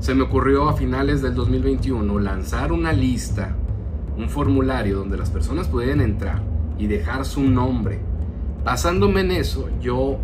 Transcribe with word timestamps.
se 0.00 0.14
me 0.14 0.22
ocurrió 0.22 0.68
a 0.68 0.74
finales 0.74 1.22
del 1.22 1.34
2021 1.34 2.18
lanzar 2.18 2.72
una 2.72 2.92
lista, 2.92 3.54
un 4.16 4.28
formulario 4.28 4.98
donde 4.98 5.16
las 5.16 5.30
personas 5.30 5.68
pudieran 5.68 6.00
entrar 6.00 6.42
y 6.78 6.86
dejar 6.86 7.24
su 7.24 7.42
nombre. 7.42 8.00
Basándome 8.64 9.20
en 9.20 9.30
eso, 9.32 9.68
yo 9.80 10.18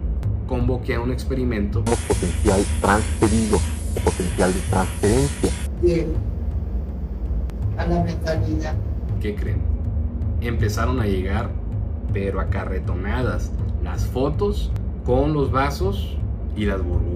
convoqué 0.46 0.96
a 0.96 1.00
un 1.00 1.12
experimento. 1.12 1.84
Potencial 1.84 2.64
transferido, 2.80 3.58
potencial 4.04 4.52
de 4.52 4.60
transferencia. 4.60 5.50
Bien. 5.82 6.06
A 7.78 7.86
la 7.86 8.02
mentalidad. 8.02 8.74
¿Qué 9.20 9.34
creen? 9.34 9.60
Empezaron 10.40 11.00
a 11.00 11.06
llegar, 11.06 11.50
pero 12.12 12.40
acarretonadas, 12.40 13.52
las 13.82 14.06
fotos 14.06 14.72
con 15.04 15.32
los 15.32 15.50
vasos 15.50 16.16
y 16.56 16.66
las 16.66 16.82
burbujas. 16.82 17.09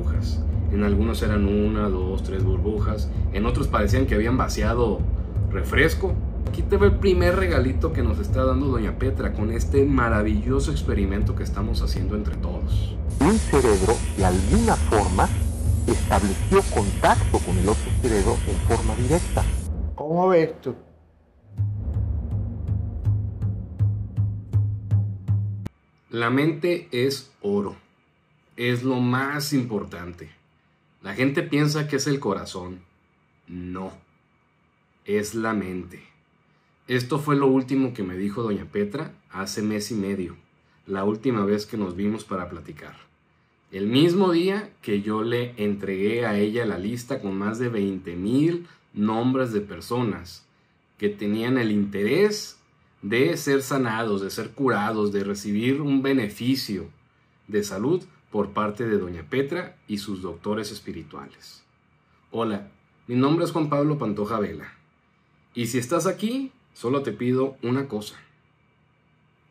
En 0.74 0.82
algunos 0.82 1.22
eran 1.22 1.46
una, 1.46 1.88
dos, 1.88 2.24
tres 2.24 2.42
burbujas. 2.42 3.08
En 3.32 3.46
otros 3.46 3.68
parecían 3.68 4.06
que 4.06 4.16
habían 4.16 4.36
vaciado 4.36 4.98
refresco. 5.52 6.14
Aquí 6.48 6.62
te 6.62 6.76
ve 6.76 6.88
el 6.88 6.96
primer 6.98 7.36
regalito 7.36 7.92
que 7.92 8.02
nos 8.02 8.18
está 8.18 8.44
dando 8.44 8.66
Doña 8.66 8.98
Petra 8.98 9.34
con 9.34 9.52
este 9.52 9.84
maravilloso 9.84 10.72
experimento 10.72 11.36
que 11.36 11.44
estamos 11.44 11.80
haciendo 11.80 12.16
entre 12.16 12.34
todos. 12.38 12.96
Un 13.20 13.38
cerebro 13.38 13.94
de 14.16 14.24
alguna 14.24 14.74
forma 14.74 15.28
estableció 15.86 16.60
contacto 16.74 17.38
con 17.38 17.56
el 17.56 17.68
otro 17.68 17.92
cerebro 18.02 18.36
en 18.48 18.56
forma 18.66 18.96
directa. 18.96 19.44
¿Cómo 19.94 20.26
ves 20.26 20.60
tú? 20.60 20.74
La 26.10 26.30
mente 26.30 26.88
es 26.90 27.30
oro. 27.42 27.76
Es 28.56 28.82
lo 28.82 28.96
más 28.96 29.52
importante. 29.52 30.30
La 31.04 31.12
gente 31.12 31.42
piensa 31.42 31.86
que 31.86 31.96
es 31.96 32.06
el 32.06 32.18
corazón. 32.18 32.80
No. 33.46 33.92
Es 35.04 35.34
la 35.34 35.52
mente. 35.52 36.02
Esto 36.88 37.18
fue 37.18 37.36
lo 37.36 37.46
último 37.46 37.92
que 37.92 38.02
me 38.02 38.16
dijo 38.16 38.42
doña 38.42 38.64
Petra 38.64 39.12
hace 39.30 39.60
mes 39.60 39.90
y 39.90 39.96
medio, 39.96 40.34
la 40.86 41.04
última 41.04 41.44
vez 41.44 41.66
que 41.66 41.76
nos 41.76 41.94
vimos 41.94 42.24
para 42.24 42.48
platicar. 42.48 42.96
El 43.70 43.86
mismo 43.86 44.32
día 44.32 44.70
que 44.80 45.02
yo 45.02 45.22
le 45.22 45.52
entregué 45.62 46.24
a 46.24 46.38
ella 46.38 46.64
la 46.64 46.78
lista 46.78 47.20
con 47.20 47.36
más 47.36 47.58
de 47.58 47.68
20 47.68 48.16
mil 48.16 48.66
nombres 48.94 49.52
de 49.52 49.60
personas 49.60 50.46
que 50.96 51.10
tenían 51.10 51.58
el 51.58 51.70
interés 51.70 52.56
de 53.02 53.36
ser 53.36 53.60
sanados, 53.60 54.22
de 54.22 54.30
ser 54.30 54.52
curados, 54.52 55.12
de 55.12 55.22
recibir 55.22 55.82
un 55.82 56.00
beneficio 56.00 56.88
de 57.46 57.62
salud 57.62 58.02
por 58.34 58.50
parte 58.50 58.84
de 58.84 58.98
Doña 58.98 59.22
Petra 59.22 59.76
y 59.86 59.98
sus 59.98 60.20
doctores 60.20 60.72
espirituales. 60.72 61.62
Hola, 62.32 62.66
mi 63.06 63.14
nombre 63.14 63.44
es 63.44 63.52
Juan 63.52 63.68
Pablo 63.68 63.96
Pantoja 63.96 64.40
Vela. 64.40 64.72
Y 65.54 65.68
si 65.68 65.78
estás 65.78 66.08
aquí, 66.08 66.50
solo 66.72 67.04
te 67.04 67.12
pido 67.12 67.56
una 67.62 67.86
cosa, 67.86 68.16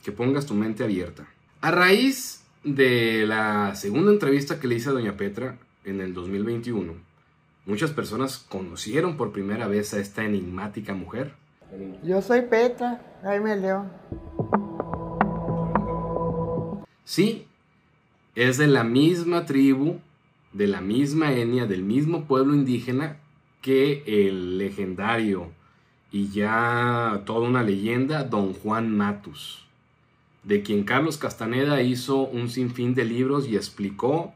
que 0.04 0.12
pongas 0.12 0.48
tu 0.48 0.54
mente 0.54 0.84
abierta. 0.84 1.26
A 1.62 1.72
raíz 1.72 2.44
de 2.66 3.26
la 3.26 3.74
segunda 3.76 4.12
entrevista 4.12 4.60
que 4.60 4.68
le 4.68 4.76
hice 4.76 4.90
a 4.90 4.92
Doña 4.92 5.16
Petra 5.16 5.60
en 5.86 6.02
el 6.02 6.14
2021, 6.14 6.94
muchas 7.66 7.92
personas 7.92 8.38
conocieron 8.38 9.16
por 9.16 9.32
primera 9.32 9.70
vez 9.70 9.94
a 9.94 10.02
esta 10.02 10.26
enigmática 10.26 10.94
mujer 10.94 11.36
yo 12.04 12.22
soy 12.22 12.42
Petra, 12.44 13.02
Jaime 13.24 13.56
León. 13.56 13.92
Sí, 17.04 17.48
es 18.36 18.58
de 18.58 18.68
la 18.68 18.84
misma 18.84 19.46
tribu, 19.46 20.00
de 20.54 20.68
la 20.68 20.82
misma 20.82 21.34
etnia, 21.34 21.66
del 21.66 21.84
mismo 21.84 22.26
pueblo 22.26 22.56
indígena 22.56 23.18
que 23.62 24.04
el 24.06 24.58
legendario 24.58 25.52
y 26.12 26.30
ya 26.30 27.24
toda 27.26 27.48
una 27.48 27.64
leyenda 27.64 28.24
Don 28.24 28.54
Juan 28.54 28.96
Matus, 28.96 29.66
de 30.44 30.62
quien 30.62 30.84
Carlos 30.84 31.18
Castaneda 31.18 31.82
hizo 31.82 32.18
un 32.18 32.50
sinfín 32.50 32.94
de 32.94 33.06
libros 33.06 33.48
y 33.48 33.56
explicó 33.56 34.34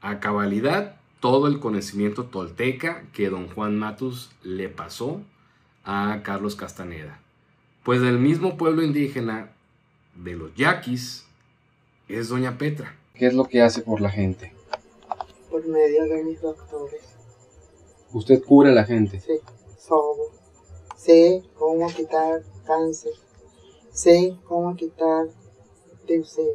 a 0.00 0.18
cabalidad 0.18 0.96
todo 1.20 1.46
el 1.46 1.60
conocimiento 1.60 2.24
tolteca 2.24 3.04
que 3.12 3.30
Don 3.30 3.46
Juan 3.48 3.78
Matus 3.78 4.32
le 4.42 4.68
pasó 4.68 5.22
a 5.84 6.20
Carlos 6.24 6.56
Castaneda. 6.56 7.20
Pues 7.84 8.00
del 8.00 8.18
mismo 8.18 8.56
pueblo 8.56 8.82
indígena 8.82 9.50
de 10.16 10.34
los 10.34 10.54
yaquis 10.54 11.26
es 12.08 12.28
Doña 12.28 12.58
Petra. 12.58 12.96
¿Qué 13.14 13.26
es 13.26 13.34
lo 13.34 13.44
que 13.44 13.62
hace 13.62 13.82
por 13.82 14.00
la 14.00 14.10
gente? 14.10 14.52
Por 15.50 15.66
medio 15.66 16.04
de 16.04 16.24
mis 16.24 16.40
doctores. 16.40 17.02
¿Usted 18.12 18.42
cura 18.42 18.70
a 18.70 18.74
la 18.74 18.84
gente? 18.84 19.20
Sí, 19.20 19.34
todo. 19.86 20.30
Sé 20.96 21.42
cómo 21.58 21.86
quitar 21.88 22.42
cáncer. 22.66 23.12
Sé 23.92 24.36
cómo 24.44 24.74
quitar 24.76 25.26
leucemia. 26.08 26.52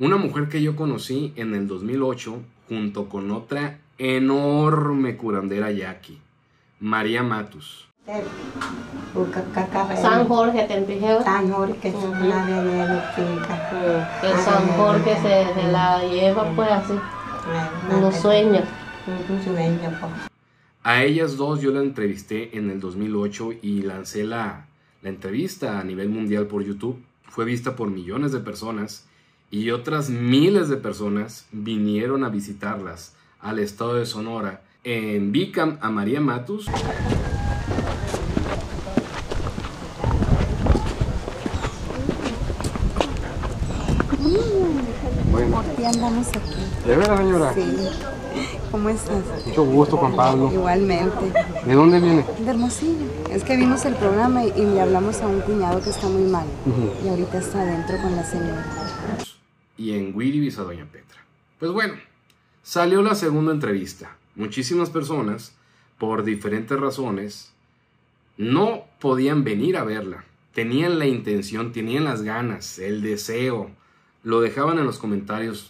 Una 0.00 0.16
mujer 0.16 0.48
que 0.48 0.62
yo 0.62 0.74
conocí 0.74 1.32
en 1.36 1.54
el 1.54 1.68
2008 1.68 2.36
junto 2.68 3.08
con 3.08 3.30
otra 3.30 3.80
enorme 3.98 5.16
curandera 5.16 5.70
yaqui, 5.70 6.20
María 6.80 7.22
Matus. 7.22 7.89
San 9.96 10.26
Jorge 10.28 10.64
Tempijeo. 10.64 11.22
San 11.22 11.50
Jorge, 11.52 11.88
es 11.88 11.94
una 11.94 12.46
de 12.46 13.02
chica. 13.14 14.20
Que 14.20 14.42
San 14.42 14.68
Jorge 14.76 15.14
se, 15.16 15.54
se 15.60 15.72
la 15.72 16.02
lleva 16.04 16.52
pues 16.54 16.70
así, 16.70 16.94
unos 17.94 18.16
sueños. 18.16 18.64
Sueño, 19.44 19.96
pues. 20.00 20.12
A 20.82 21.02
ellas 21.02 21.36
dos 21.36 21.60
yo 21.60 21.72
la 21.72 21.80
entrevisté 21.80 22.56
en 22.56 22.70
el 22.70 22.80
2008 22.80 23.52
y 23.62 23.82
lancé 23.82 24.24
la, 24.24 24.66
la 25.02 25.08
entrevista 25.08 25.78
a 25.78 25.84
nivel 25.84 26.08
mundial 26.08 26.46
por 26.46 26.62
YouTube. 26.62 27.02
Fue 27.24 27.44
vista 27.44 27.76
por 27.76 27.90
millones 27.90 28.32
de 28.32 28.40
personas 28.40 29.06
y 29.50 29.70
otras 29.70 30.10
miles 30.10 30.68
de 30.68 30.76
personas 30.76 31.46
vinieron 31.52 32.24
a 32.24 32.28
visitarlas 32.28 33.14
al 33.40 33.58
estado 33.58 33.94
de 33.94 34.06
Sonora 34.06 34.62
en 34.84 35.32
Bicam 35.32 35.78
a 35.80 35.90
María 35.90 36.20
Matus. 36.20 36.66
Bueno. 45.30 45.62
andamos 45.86 46.28
aquí. 46.28 46.79
¿De 46.90 46.96
veras, 46.96 47.18
señora? 47.20 47.54
Sí. 47.54 47.62
¿Cómo 48.72 48.88
estás? 48.88 49.22
Mucho 49.46 49.64
gusto, 49.64 49.96
Juan 49.96 50.16
Pablo. 50.16 50.50
Igualmente. 50.52 51.32
¿De 51.64 51.72
dónde 51.72 52.00
viene? 52.00 52.24
De 52.40 52.50
Hermosillo. 52.50 53.06
Es 53.30 53.44
que 53.44 53.56
vimos 53.56 53.84
el 53.84 53.94
programa 53.94 54.44
y, 54.44 54.48
y 54.56 54.64
le 54.64 54.80
hablamos 54.80 55.20
a 55.20 55.28
un 55.28 55.40
cuñado 55.42 55.80
que 55.80 55.90
está 55.90 56.08
muy 56.08 56.24
mal. 56.24 56.48
Y 57.04 57.08
ahorita 57.08 57.38
está 57.38 57.62
adentro 57.62 57.96
con 58.02 58.16
la 58.16 58.24
señora. 58.24 58.66
Y 59.76 59.92
en 59.92 60.16
Wiribis 60.16 60.58
a 60.58 60.64
Doña 60.64 60.84
Petra. 60.84 61.24
Pues 61.60 61.70
bueno, 61.70 61.94
salió 62.64 63.02
la 63.02 63.14
segunda 63.14 63.52
entrevista. 63.52 64.16
Muchísimas 64.34 64.90
personas, 64.90 65.54
por 65.96 66.24
diferentes 66.24 66.76
razones, 66.76 67.52
no 68.36 68.86
podían 68.98 69.44
venir 69.44 69.76
a 69.76 69.84
verla. 69.84 70.24
Tenían 70.54 70.98
la 70.98 71.06
intención, 71.06 71.70
tenían 71.70 72.02
las 72.02 72.22
ganas, 72.22 72.80
el 72.80 73.00
deseo. 73.00 73.70
Lo 74.24 74.40
dejaban 74.40 74.80
en 74.80 74.86
los 74.86 74.98
comentarios. 74.98 75.69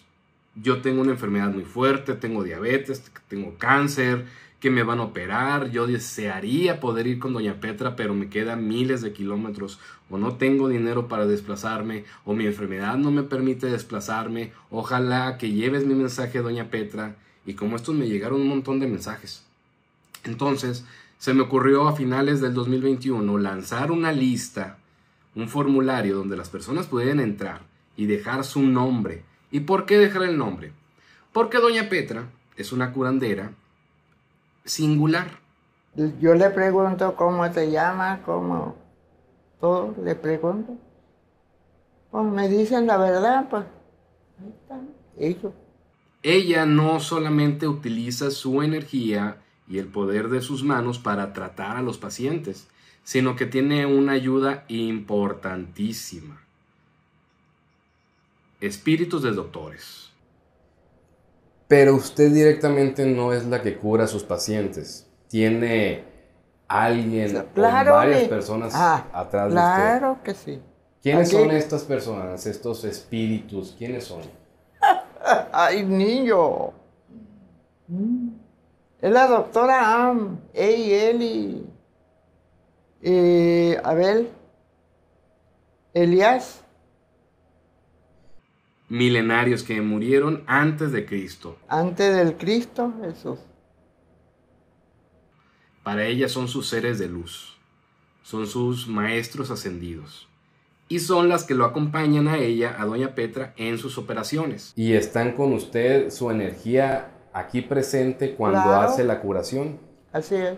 Yo 0.55 0.83
tengo 0.83 1.00
una 1.00 1.12
enfermedad 1.12 1.53
muy 1.53 1.65
fuerte, 1.65 2.15
tengo 2.15 2.43
diabetes, 2.43 3.03
tengo 3.28 3.56
cáncer, 3.59 4.27
que 4.59 4.71
me 4.71 4.83
van 4.83 5.00
a 5.00 5.05
operar. 5.05 5.71
Yo 5.71 5.87
desearía 5.87 6.81
poder 6.81 7.06
ir 7.06 7.19
con 7.19 7.33
Doña 7.33 7.61
Petra, 7.61 7.97
pero 7.97 8.15
me 8.15 8.28
quedan 8.28 8.69
miles 8.69 9.00
de 9.00 9.12
kilómetros. 9.12 9.78
O 10.10 10.19
no 10.19 10.34
tengo 10.34 10.69
dinero 10.69 11.09
para 11.09 11.27
desplazarme, 11.27 12.05
o 12.25 12.34
mi 12.34 12.47
enfermedad 12.47 12.97
no 12.97 13.10
me 13.10 13.22
permite 13.22 13.66
desplazarme. 13.66 14.53
Ojalá 14.71 15.39
que 15.39 15.53
lleves 15.53 15.87
mi 15.87 15.94
mensaje, 15.94 16.41
Doña 16.41 16.69
Petra. 16.69 17.16
Y 17.47 17.55
como 17.55 17.77
estos 17.77 17.94
me 17.94 18.09
llegaron 18.09 18.43
un 18.43 18.49
montón 18.49 18.81
de 18.81 18.87
mensajes. 18.87 19.44
Entonces, 20.24 20.84
se 21.19 21.34
me 21.34 21.42
ocurrió 21.42 21.89
a 21.89 21.97
finales 21.97 22.41
del 22.41 22.54
2021 22.54 23.39
lanzar 23.39 23.91
una 23.91 24.13
lista, 24.13 24.78
un 25.34 25.48
formulario 25.48 26.16
donde 26.16 26.36
las 26.36 26.51
personas 26.51 26.86
pudieran 26.86 27.21
entrar 27.21 27.63
y 27.97 28.07
dejar 28.07 28.45
su 28.45 28.63
nombre. 28.63 29.22
¿Y 29.50 29.60
por 29.60 29.86
qué 29.86 29.98
dejar 29.98 30.22
el 30.22 30.38
nombre? 30.38 30.72
Porque 31.32 31.58
Doña 31.58 31.88
Petra 31.88 32.28
es 32.56 32.72
una 32.72 32.92
curandera 32.92 33.52
singular. 34.64 35.38
Yo 36.20 36.34
le 36.34 36.50
pregunto 36.50 37.16
cómo 37.16 37.50
te 37.50 37.70
llama, 37.70 38.20
cómo 38.24 38.76
todo, 39.60 39.94
le 40.02 40.14
pregunto. 40.14 40.76
Pues 42.10 42.24
me 42.24 42.48
dicen 42.48 42.86
la 42.86 42.97
verdad, 42.97 43.48
pues 43.48 43.64
ahí 44.41 44.48
está, 44.48 44.80
ellos. 45.18 45.52
Ella 46.22 46.66
no 46.66 47.00
solamente 47.00 47.66
utiliza 47.66 48.30
su 48.30 48.62
energía 48.62 49.38
y 49.68 49.78
el 49.78 49.86
poder 49.86 50.28
de 50.28 50.42
sus 50.42 50.64
manos 50.64 50.98
para 50.98 51.32
tratar 51.32 51.76
a 51.76 51.82
los 51.82 51.98
pacientes, 51.98 52.68
sino 53.04 53.36
que 53.36 53.47
tiene 53.47 53.86
una 53.86 54.12
ayuda 54.12 54.64
importantísima. 54.68 56.41
Espíritus 58.60 59.22
de 59.22 59.30
doctores. 59.33 60.10
Pero 61.68 61.95
usted 61.95 62.33
directamente 62.33 63.07
no 63.07 63.33
es 63.33 63.47
la 63.47 63.62
que 63.62 63.77
cura 63.78 64.04
a 64.04 64.09
sus 64.09 64.24
pacientes. 64.24 65.07
Tiene 65.28 66.04
alguien 66.68 67.47
Claro, 67.54 67.92
o 67.92 67.97
varias 67.97 68.24
personas 68.28 68.72
Ah, 68.74 69.07
atrás 69.12 69.53
de 69.53 69.57
usted. 69.59 69.60
Claro 69.98 70.18
que 70.24 70.34
sí. 70.34 70.60
¿Quiénes 71.03 71.28
Aquí- 71.28 71.36
son 71.39 71.51
estas 71.53 71.84
personas, 71.84 72.45
estos 72.47 72.84
espíritus? 72.84 73.74
¿Quiénes 73.78 74.04
son? 74.04 74.21
Ay, 75.53 75.84
niño. 75.84 76.72
Es 79.01 79.10
la 79.10 79.27
doctora 79.27 80.09
Am, 80.09 80.41
ella 80.53 80.77
y 80.77 80.92
él 80.92 81.22
y, 81.22 83.09
y 83.10 83.74
Abel, 83.83 84.28
Elías, 85.95 86.62
Milenarios 88.91 89.63
que 89.63 89.81
murieron 89.81 90.42
antes 90.47 90.92
de 90.92 91.07
Cristo. 91.07 91.57
antes 91.69 92.15
del 92.15 92.37
Cristo 92.37 92.92
Jesús. 93.03 93.39
Para 95.83 96.07
ella 96.07 96.28
son 96.28 96.48
sus 96.48 96.69
seres 96.69 96.98
de 96.98 97.09
luz. 97.09 97.57
Son 98.22 98.47
sus 98.47 98.87
maestros 98.89 99.51
ascendidos. 99.51 100.28
Y 100.89 100.98
son 100.98 101.28
las 101.28 101.45
que 101.45 101.54
lo 101.54 101.65
acompañan 101.65 102.27
a 102.28 102.39
ella, 102.39 102.77
a 102.78 102.84
Doña 102.84 103.15
Petra, 103.15 103.54
en 103.57 103.78
sus 103.78 103.97
operaciones. 103.97 104.72
Y 104.77 104.93
están 104.95 105.33
con 105.33 105.53
usted, 105.53 106.10
su 106.10 106.31
energía 106.31 107.13
aquí 107.33 107.60
presente 107.63 108.34
cuando 108.34 108.60
Claro. 108.63 108.81
hace 108.89 109.04
la 109.04 109.21
curación. 109.21 109.78
Así 110.13 110.34
es. 110.34 110.57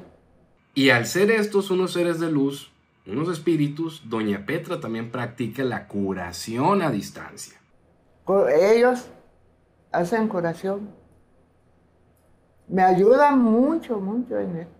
Y 0.74 0.88
al 0.88 1.06
ser 1.06 1.30
estos 1.30 1.70
unos 1.70 1.92
seres 1.92 2.18
de 2.18 2.30
luz, 2.32 2.72
unos 3.06 3.28
espíritus, 3.28 4.02
Doña 4.08 4.46
Petra 4.46 4.80
también 4.80 5.10
practica 5.10 5.64
la 5.64 5.86
curación 5.86 6.80
a 6.80 6.90
distancia. 6.90 7.60
Ellos 8.28 9.06
hacen 9.90 10.28
curación. 10.28 10.90
Me 12.68 12.82
ayudan 12.82 13.38
mucho, 13.40 13.98
mucho 13.98 14.38
en 14.38 14.56
esto. 14.56 14.74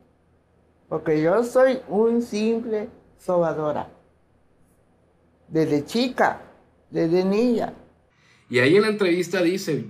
Porque 0.89 1.23
yo 1.23 1.43
soy 1.43 1.81
un 1.89 2.23
simple 2.23 2.89
sobadora. 3.19 3.89
Desde 5.49 5.85
chica, 5.85 6.41
desde 6.91 7.25
niña. 7.25 7.75
Y 8.49 8.59
ahí 8.59 8.77
en 8.77 8.83
la 8.83 8.89
entrevista 8.89 9.43
dice, 9.43 9.87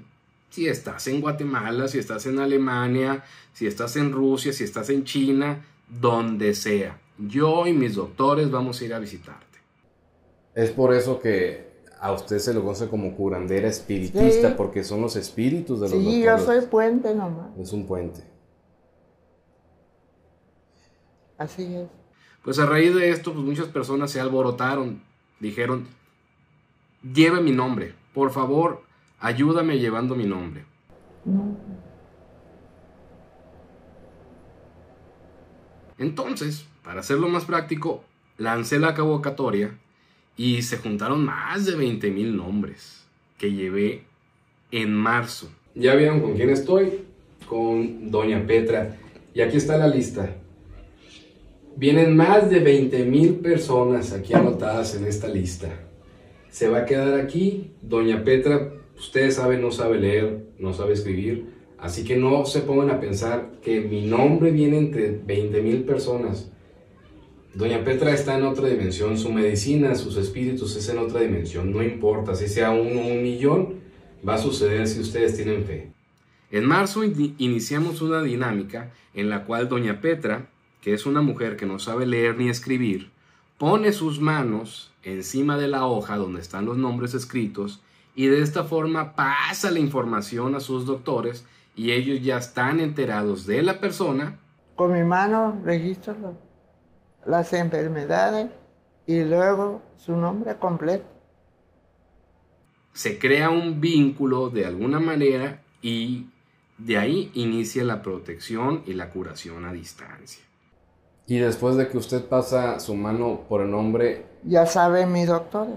si 0.48 0.68
estás 0.68 1.06
en 1.08 1.20
Guatemala, 1.20 1.88
si 1.88 1.98
estás 1.98 2.26
en 2.26 2.38
Alemania, 2.38 3.24
si 3.52 3.66
estás 3.66 3.96
en 3.96 4.12
Rusia, 4.12 4.52
si 4.52 4.64
estás 4.64 4.90
en 4.90 5.04
China, 5.04 5.64
donde 5.88 6.54
sea, 6.54 7.00
yo 7.18 7.66
y 7.66 7.72
mis 7.72 7.94
doctores 7.94 8.50
vamos 8.50 8.80
a 8.80 8.84
ir 8.84 8.94
a 8.94 8.98
visitarte. 8.98 9.58
Es 10.54 10.70
por 10.70 10.94
eso 10.94 11.18
que 11.18 11.71
a 12.02 12.10
usted 12.10 12.40
se 12.40 12.52
lo 12.52 12.62
conoce 12.62 12.88
como 12.88 13.14
curandera 13.14 13.68
espiritista, 13.68 14.48
Sí. 14.48 14.54
porque 14.56 14.82
son 14.82 15.00
los 15.02 15.14
espíritus 15.14 15.80
de 15.80 15.88
los 15.88 15.98
Sí, 16.02 16.20
yo 16.24 16.36
soy 16.36 16.60
puente 16.66 17.14
nomás. 17.14 17.56
Es 17.56 17.72
un 17.72 17.86
puente. 17.86 18.24
Así 21.38 21.62
es. 21.76 21.88
Pues 22.42 22.58
a 22.58 22.66
raíz 22.66 22.92
de 22.92 23.10
esto, 23.10 23.32
pues 23.32 23.44
muchas 23.44 23.68
personas 23.68 24.10
se 24.10 24.20
alborotaron, 24.20 25.00
dijeron, 25.38 25.86
lleve 27.04 27.40
mi 27.40 27.52
nombre, 27.52 27.94
por 28.12 28.32
favor, 28.32 28.82
ayúdame 29.20 29.78
llevando 29.78 30.16
mi 30.16 30.24
nombre. 30.24 30.64
No. 31.24 31.56
Entonces, 35.98 36.66
para 36.82 36.98
hacerlo 36.98 37.28
más 37.28 37.44
práctico, 37.44 38.02
lancé 38.38 38.80
la 38.80 38.96
convocatoria 38.96 39.78
y 40.36 40.62
se 40.62 40.78
juntaron 40.78 41.24
más 41.24 41.66
de 41.66 41.76
20 41.76 42.10
mil 42.10 42.36
nombres 42.36 43.04
que 43.38 43.52
llevé 43.52 44.04
en 44.70 44.94
marzo. 44.94 45.50
Ya 45.74 45.94
vieron 45.94 46.20
con 46.20 46.34
quién 46.34 46.50
estoy, 46.50 47.00
con 47.46 48.10
Doña 48.10 48.46
Petra. 48.46 48.96
Y 49.34 49.40
aquí 49.40 49.56
está 49.56 49.76
la 49.76 49.88
lista. 49.88 50.36
Vienen 51.76 52.14
más 52.14 52.50
de 52.50 52.60
20 52.60 53.04
mil 53.06 53.36
personas 53.36 54.12
aquí 54.12 54.34
anotadas 54.34 54.94
en 54.94 55.06
esta 55.06 55.28
lista. 55.28 55.68
Se 56.50 56.68
va 56.68 56.78
a 56.78 56.84
quedar 56.84 57.18
aquí. 57.18 57.70
Doña 57.80 58.24
Petra, 58.24 58.72
ustedes 58.96 59.36
saben, 59.36 59.62
no 59.62 59.70
sabe 59.70 59.98
leer, 59.98 60.44
no 60.58 60.74
sabe 60.74 60.92
escribir. 60.92 61.46
Así 61.78 62.04
que 62.04 62.16
no 62.16 62.44
se 62.44 62.60
pongan 62.60 62.90
a 62.90 63.00
pensar 63.00 63.52
que 63.62 63.80
mi 63.80 64.06
nombre 64.06 64.50
viene 64.52 64.78
entre 64.78 65.10
20 65.10 65.62
mil 65.62 65.82
personas. 65.82 66.51
Doña 67.54 67.84
Petra 67.84 68.12
está 68.12 68.38
en 68.38 68.44
otra 68.44 68.68
dimensión, 68.68 69.18
su 69.18 69.30
medicina, 69.30 69.94
sus 69.94 70.16
espíritus 70.16 70.74
es 70.76 70.88
en 70.88 70.98
otra 70.98 71.20
dimensión. 71.20 71.70
No 71.70 71.82
importa 71.82 72.34
si 72.34 72.48
sea 72.48 72.70
uno 72.70 73.00
o 73.02 73.06
un 73.08 73.22
millón, 73.22 73.74
va 74.26 74.34
a 74.34 74.38
suceder 74.38 74.88
si 74.88 75.00
ustedes 75.00 75.36
tienen 75.36 75.64
fe. 75.64 75.92
En 76.50 76.64
marzo 76.64 77.04
in- 77.04 77.34
iniciamos 77.38 78.00
una 78.00 78.22
dinámica 78.22 78.90
en 79.14 79.28
la 79.28 79.44
cual 79.44 79.68
Doña 79.68 80.00
Petra, 80.00 80.46
que 80.80 80.94
es 80.94 81.04
una 81.04 81.20
mujer 81.20 81.56
que 81.56 81.66
no 81.66 81.78
sabe 81.78 82.06
leer 82.06 82.38
ni 82.38 82.48
escribir, 82.48 83.10
pone 83.58 83.92
sus 83.92 84.18
manos 84.20 84.90
encima 85.02 85.58
de 85.58 85.68
la 85.68 85.84
hoja 85.86 86.16
donde 86.16 86.40
están 86.40 86.64
los 86.64 86.78
nombres 86.78 87.12
escritos 87.14 87.82
y 88.14 88.26
de 88.26 88.40
esta 88.42 88.64
forma 88.64 89.14
pasa 89.14 89.70
la 89.70 89.78
información 89.78 90.54
a 90.54 90.60
sus 90.60 90.86
doctores 90.86 91.44
y 91.76 91.92
ellos 91.92 92.20
ya 92.22 92.38
están 92.38 92.80
enterados 92.80 93.46
de 93.46 93.62
la 93.62 93.78
persona 93.80 94.38
Con 94.74 94.92
mi 94.92 95.02
mano 95.04 95.60
registro 95.64 96.14
lo- 96.20 96.51
las 97.26 97.52
enfermedades 97.52 98.50
y 99.06 99.22
luego 99.24 99.82
su 99.96 100.16
nombre 100.16 100.56
completo. 100.56 101.04
se 102.94 103.18
crea 103.18 103.48
un 103.50 103.80
vínculo 103.80 104.50
de 104.50 104.66
alguna 104.66 105.00
manera 105.00 105.62
y 105.80 106.26
de 106.78 106.98
ahí 106.98 107.30
inicia 107.34 107.84
la 107.84 108.02
protección 108.02 108.82
y 108.86 108.92
la 108.94 109.08
curación 109.10 109.64
a 109.64 109.72
distancia. 109.72 110.42
Y 111.26 111.38
después 111.38 111.76
de 111.76 111.88
que 111.88 111.96
usted 111.96 112.24
pasa 112.26 112.78
su 112.80 112.94
mano 112.94 113.42
por 113.48 113.62
el 113.62 113.70
nombre, 113.70 114.26
Ya 114.44 114.66
saben 114.66 115.10
mis 115.12 115.26
doctores. 115.26 115.76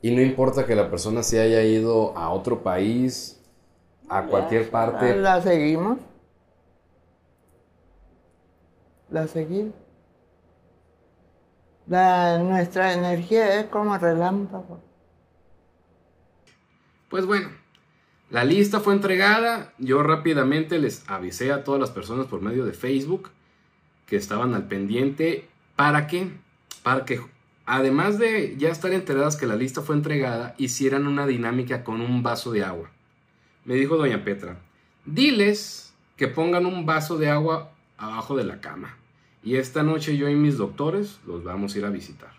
y 0.00 0.14
no 0.14 0.22
importa 0.22 0.64
que 0.64 0.74
la 0.74 0.88
persona 0.90 1.22
se 1.22 1.40
haya 1.40 1.62
ido 1.62 2.16
a 2.16 2.30
otro 2.30 2.62
país, 2.62 3.40
a 4.08 4.24
cualquier 4.26 4.70
parte, 4.70 5.16
La 5.16 5.42
seguimos. 5.42 5.98
La 9.10 9.26
seguimos. 9.26 9.74
La, 11.86 12.38
nuestra 12.38 12.94
energía 12.94 13.60
es 13.60 13.66
como 13.66 13.96
relámpago. 13.98 14.82
Pues 17.10 17.26
bueno, 17.26 17.50
la 18.30 18.44
lista 18.44 18.80
fue 18.80 18.94
entregada. 18.94 19.74
Yo 19.78 20.02
rápidamente 20.02 20.78
les 20.78 21.08
avisé 21.08 21.52
a 21.52 21.62
todas 21.62 21.80
las 21.80 21.90
personas 21.90 22.26
por 22.26 22.40
medio 22.40 22.64
de 22.64 22.72
Facebook 22.72 23.30
que 24.06 24.16
estaban 24.16 24.54
al 24.54 24.66
pendiente. 24.66 25.48
¿Para 25.76 26.06
qué? 26.06 26.30
Para 26.82 27.04
que, 27.04 27.20
además 27.66 28.18
de 28.18 28.56
ya 28.56 28.70
estar 28.70 28.92
enteradas 28.92 29.36
que 29.36 29.46
la 29.46 29.56
lista 29.56 29.82
fue 29.82 29.94
entregada, 29.94 30.54
hicieran 30.58 31.06
una 31.06 31.26
dinámica 31.26 31.84
con 31.84 32.00
un 32.00 32.22
vaso 32.22 32.50
de 32.50 32.64
agua. 32.64 32.90
Me 33.64 33.74
dijo 33.74 33.96
doña 33.96 34.24
Petra, 34.24 34.58
diles 35.04 35.94
que 36.16 36.28
pongan 36.28 36.66
un 36.66 36.86
vaso 36.86 37.18
de 37.18 37.28
agua 37.28 37.73
abajo 37.98 38.36
de 38.36 38.44
la 38.44 38.60
cama. 38.60 38.96
Y 39.42 39.56
esta 39.56 39.82
noche 39.82 40.16
yo 40.16 40.28
y 40.28 40.34
mis 40.34 40.56
doctores 40.56 41.20
los 41.26 41.44
vamos 41.44 41.74
a 41.74 41.78
ir 41.78 41.84
a 41.84 41.90
visitar. 41.90 42.32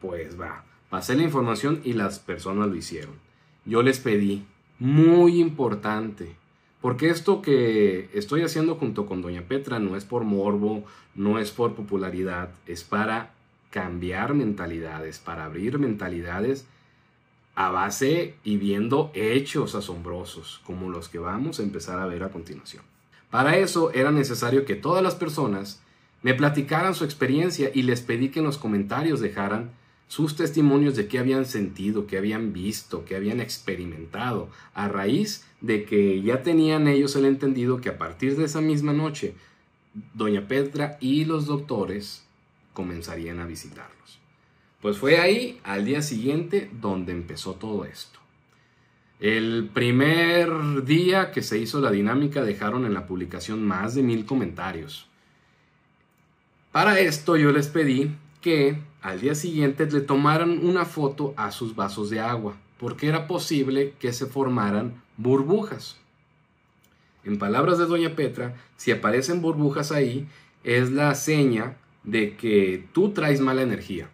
Pues 0.00 0.40
va, 0.40 0.64
pasé 0.88 1.14
la 1.14 1.22
información 1.22 1.80
y 1.84 1.92
las 1.92 2.18
personas 2.18 2.68
lo 2.68 2.76
hicieron 2.76 3.30
yo 3.64 3.82
les 3.82 4.00
pedí, 4.00 4.44
muy 4.78 5.40
importante, 5.40 6.34
porque 6.80 7.10
esto 7.10 7.42
que 7.42 8.08
estoy 8.14 8.42
haciendo 8.42 8.76
junto 8.76 9.06
con 9.06 9.22
Doña 9.22 9.42
Petra 9.42 9.78
no 9.78 9.96
es 9.96 10.04
por 10.04 10.24
morbo, 10.24 10.84
no 11.14 11.38
es 11.38 11.50
por 11.50 11.74
popularidad, 11.74 12.50
es 12.66 12.84
para 12.84 13.32
cambiar 13.70 14.34
mentalidades, 14.34 15.18
para 15.18 15.44
abrir 15.44 15.78
mentalidades 15.78 16.66
a 17.54 17.70
base 17.70 18.34
y 18.42 18.56
viendo 18.56 19.10
hechos 19.14 19.74
asombrosos, 19.74 20.60
como 20.64 20.88
los 20.88 21.08
que 21.08 21.18
vamos 21.18 21.60
a 21.60 21.62
empezar 21.62 21.98
a 21.98 22.06
ver 22.06 22.24
a 22.24 22.30
continuación. 22.30 22.82
Para 23.30 23.56
eso 23.56 23.92
era 23.92 24.10
necesario 24.10 24.64
que 24.64 24.74
todas 24.74 25.02
las 25.02 25.14
personas 25.14 25.80
me 26.22 26.34
platicaran 26.34 26.94
su 26.94 27.04
experiencia 27.04 27.70
y 27.72 27.82
les 27.82 28.00
pedí 28.00 28.28
que 28.28 28.40
en 28.40 28.44
los 28.44 28.58
comentarios 28.58 29.20
dejaran 29.20 29.70
sus 30.08 30.34
testimonios 30.34 30.96
de 30.96 31.06
qué 31.06 31.20
habían 31.20 31.46
sentido, 31.46 32.06
qué 32.06 32.18
habían 32.18 32.52
visto, 32.52 33.04
qué 33.04 33.14
habían 33.14 33.40
experimentado, 33.40 34.48
a 34.74 34.88
raíz 34.88 35.46
de 35.60 35.84
que 35.84 36.20
ya 36.20 36.42
tenían 36.42 36.88
ellos 36.88 37.14
el 37.14 37.26
entendido 37.26 37.80
que 37.80 37.90
a 37.90 37.98
partir 37.98 38.36
de 38.36 38.44
esa 38.44 38.60
misma 38.60 38.92
noche, 38.92 39.34
doña 40.14 40.48
Petra 40.48 40.98
y 41.00 41.24
los 41.24 41.46
doctores 41.46 42.24
comenzarían 42.72 43.38
a 43.38 43.46
visitarlos. 43.46 44.18
Pues 44.82 44.98
fue 44.98 45.18
ahí, 45.18 45.60
al 45.62 45.84
día 45.84 46.02
siguiente, 46.02 46.70
donde 46.80 47.12
empezó 47.12 47.54
todo 47.54 47.84
esto. 47.84 48.19
El 49.20 49.68
primer 49.74 50.50
día 50.86 51.30
que 51.30 51.42
se 51.42 51.58
hizo 51.58 51.78
la 51.82 51.90
dinámica 51.90 52.42
dejaron 52.42 52.86
en 52.86 52.94
la 52.94 53.06
publicación 53.06 53.62
más 53.62 53.94
de 53.94 54.02
mil 54.02 54.24
comentarios. 54.24 55.08
Para 56.72 56.98
esto 57.00 57.36
yo 57.36 57.52
les 57.52 57.68
pedí 57.68 58.16
que 58.40 58.78
al 59.02 59.20
día 59.20 59.34
siguiente 59.34 59.84
le 59.90 60.00
tomaran 60.00 60.64
una 60.64 60.86
foto 60.86 61.34
a 61.36 61.50
sus 61.50 61.76
vasos 61.76 62.08
de 62.08 62.20
agua, 62.20 62.56
porque 62.78 63.08
era 63.08 63.26
posible 63.26 63.92
que 63.98 64.14
se 64.14 64.24
formaran 64.24 65.02
burbujas. 65.18 65.98
En 67.22 67.38
palabras 67.38 67.76
de 67.76 67.84
Doña 67.84 68.16
Petra, 68.16 68.54
si 68.78 68.90
aparecen 68.90 69.42
burbujas 69.42 69.92
ahí, 69.92 70.26
es 70.64 70.92
la 70.92 71.14
seña 71.14 71.76
de 72.04 72.36
que 72.36 72.86
tú 72.94 73.10
traes 73.10 73.42
mala 73.42 73.60
energía. 73.60 74.08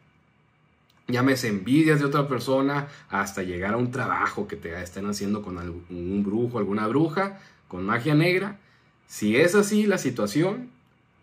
Llámese 1.09 1.49
envidias 1.49 2.01
de 2.01 2.07
otra 2.07 2.27
persona 2.27 2.89
hasta 3.09 3.43
llegar 3.43 3.75
a 3.75 3.77
un 3.77 3.93
trabajo 3.93 4.49
que 4.49 4.57
te 4.57 4.81
estén 4.83 5.07
haciendo 5.07 5.43
con 5.43 5.57
un 5.59 6.25
brujo, 6.25 6.59
alguna 6.59 6.89
bruja, 6.89 7.39
con 7.69 7.87
magia 7.87 8.15
negra. 8.15 8.59
Si 9.07 9.37
es 9.37 9.55
así 9.55 9.87
la 9.87 9.99
situación, 9.99 10.71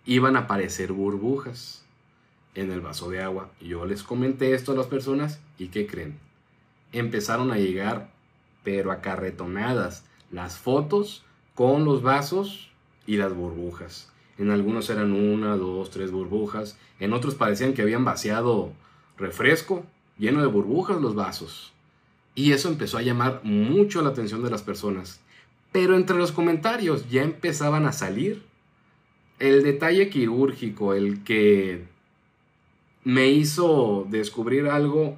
iban 0.05 0.35
a 0.37 0.41
aparecer 0.41 0.93
burbujas 0.93 1.83
en 2.55 2.71
el 2.71 2.81
vaso 2.81 3.09
de 3.09 3.21
agua. 3.21 3.49
Yo 3.59 3.85
les 3.85 4.03
comenté 4.03 4.53
esto 4.53 4.71
a 4.71 4.75
las 4.75 4.87
personas 4.87 5.41
y 5.57 5.67
¿qué 5.67 5.85
creen? 5.85 6.17
Empezaron 6.93 7.51
a 7.51 7.57
llegar, 7.57 8.09
pero 8.63 8.91
acarretonadas, 8.91 10.05
las 10.31 10.57
fotos 10.57 11.25
con 11.55 11.83
los 11.83 12.01
vasos 12.01 12.71
y 13.05 13.17
las 13.17 13.33
burbujas. 13.33 14.11
En 14.37 14.49
algunos 14.49 14.89
eran 14.89 15.11
una, 15.11 15.55
dos, 15.57 15.91
tres 15.91 16.11
burbujas. 16.11 16.77
En 16.99 17.13
otros 17.13 17.35
parecían 17.35 17.73
que 17.73 17.81
habían 17.81 18.05
vaciado 18.05 18.71
refresco, 19.17 19.86
lleno 20.17 20.41
de 20.41 20.48
burbujas 20.48 21.01
los 21.01 21.15
vasos. 21.15 21.74
Y 22.36 22.51
eso 22.51 22.70
empezó 22.70 22.98
a 22.98 23.03
llamar 23.03 23.41
mucho 23.43 24.01
la 24.01 24.10
atención 24.10 24.43
de 24.43 24.50
las 24.50 24.63
personas. 24.63 25.22
Pero 25.72 25.96
entre 25.96 26.17
los 26.17 26.32
comentarios 26.32 27.10
ya 27.10 27.24
empezaban 27.24 27.86
a 27.86 27.93
salir 27.93 28.43
el 29.39 29.63
detalle 29.63 30.10
quirúrgico, 30.10 30.93
el 30.93 31.24
que 31.24 31.86
me 33.03 33.29
hizo 33.29 34.08
descubrir 34.10 34.67
algo 34.67 35.17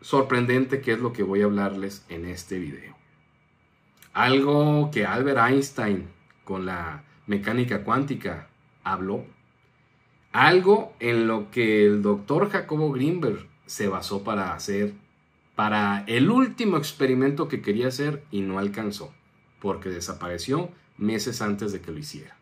sorprendente 0.00 0.80
que 0.80 0.92
es 0.92 0.98
lo 0.98 1.12
que 1.12 1.22
voy 1.22 1.42
a 1.42 1.46
hablarles 1.46 2.04
en 2.08 2.26
este 2.26 2.58
video. 2.58 2.96
Algo 4.12 4.90
que 4.90 5.04
Albert 5.04 5.38
Einstein 5.50 6.08
con 6.44 6.64
la 6.64 7.04
mecánica 7.26 7.82
cuántica 7.84 8.48
habló 8.82 9.24
algo 10.36 10.92
en 11.00 11.26
lo 11.26 11.50
que 11.50 11.86
el 11.86 12.02
doctor 12.02 12.50
Jacobo 12.50 12.92
Greenberg 12.92 13.46
se 13.64 13.88
basó 13.88 14.22
para 14.22 14.52
hacer, 14.52 14.92
para 15.54 16.04
el 16.06 16.30
último 16.30 16.76
experimento 16.76 17.48
que 17.48 17.62
quería 17.62 17.88
hacer 17.88 18.22
y 18.30 18.42
no 18.42 18.58
alcanzó, 18.58 19.14
porque 19.60 19.88
desapareció 19.88 20.68
meses 20.98 21.40
antes 21.40 21.72
de 21.72 21.80
que 21.80 21.90
lo 21.90 21.98
hiciera. 21.98 22.36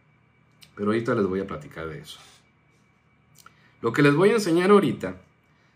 Pero 0.75 0.89
ahorita 0.89 1.15
les 1.15 1.27
voy 1.27 1.39
a 1.39 1.47
platicar 1.47 1.87
de 1.87 2.01
eso. 2.01 2.19
Lo 3.81 3.93
que 3.93 4.03
les 4.03 4.17
voy 4.17 4.31
a 4.31 4.35
enseñar 4.35 4.71
ahorita 4.71 5.21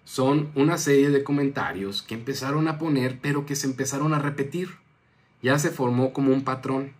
son 0.03 0.51
una 0.57 0.77
serie 0.77 1.11
de 1.11 1.23
comentarios 1.23 2.03
que 2.03 2.15
empezaron 2.15 2.67
a 2.67 2.79
poner, 2.79 3.21
pero 3.21 3.47
que 3.47 3.55
se 3.55 3.69
empezaron 3.69 4.13
a 4.13 4.19
repetir. 4.19 4.71
Ya 5.41 5.57
se 5.61 5.71
formó 5.71 6.13
como 6.13 6.33
un 6.33 6.43
patrón. 6.43 6.95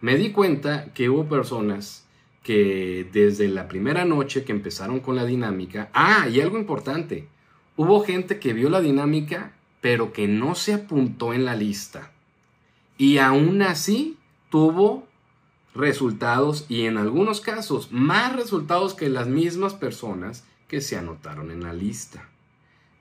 Me 0.00 0.16
di 0.16 0.32
cuenta 0.32 0.90
que 0.94 1.10
hubo 1.10 1.28
personas 1.28 2.03
que 2.44 3.08
desde 3.10 3.48
la 3.48 3.66
primera 3.68 4.04
noche 4.04 4.44
que 4.44 4.52
empezaron 4.52 5.00
con 5.00 5.16
la 5.16 5.24
dinámica, 5.24 5.90
ah, 5.94 6.28
y 6.28 6.40
algo 6.42 6.58
importante, 6.58 7.26
hubo 7.74 8.04
gente 8.04 8.38
que 8.38 8.52
vio 8.52 8.68
la 8.68 8.82
dinámica, 8.82 9.54
pero 9.80 10.12
que 10.12 10.28
no 10.28 10.54
se 10.54 10.74
apuntó 10.74 11.32
en 11.32 11.46
la 11.46 11.56
lista. 11.56 12.12
Y 12.98 13.16
aún 13.16 13.62
así 13.62 14.18
tuvo 14.50 15.08
resultados 15.74 16.66
y 16.68 16.82
en 16.82 16.98
algunos 16.98 17.40
casos 17.40 17.90
más 17.90 18.36
resultados 18.36 18.94
que 18.94 19.08
las 19.08 19.26
mismas 19.26 19.72
personas 19.72 20.44
que 20.68 20.82
se 20.82 20.96
anotaron 20.96 21.50
en 21.50 21.62
la 21.62 21.72
lista. 21.72 22.28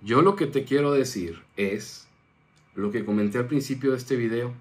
Yo 0.01 0.21
lo 0.21 0.37
que 0.37 0.47
te 0.47 0.63
quiero 0.63 0.93
decir 0.93 1.43
es 1.57 2.07
lo 2.75 2.91
que 2.91 3.05
comenté 3.05 3.39
al 3.39 3.47
principio 3.47 3.91
de 3.91 3.97
este 3.97 4.15
video. 4.15 4.53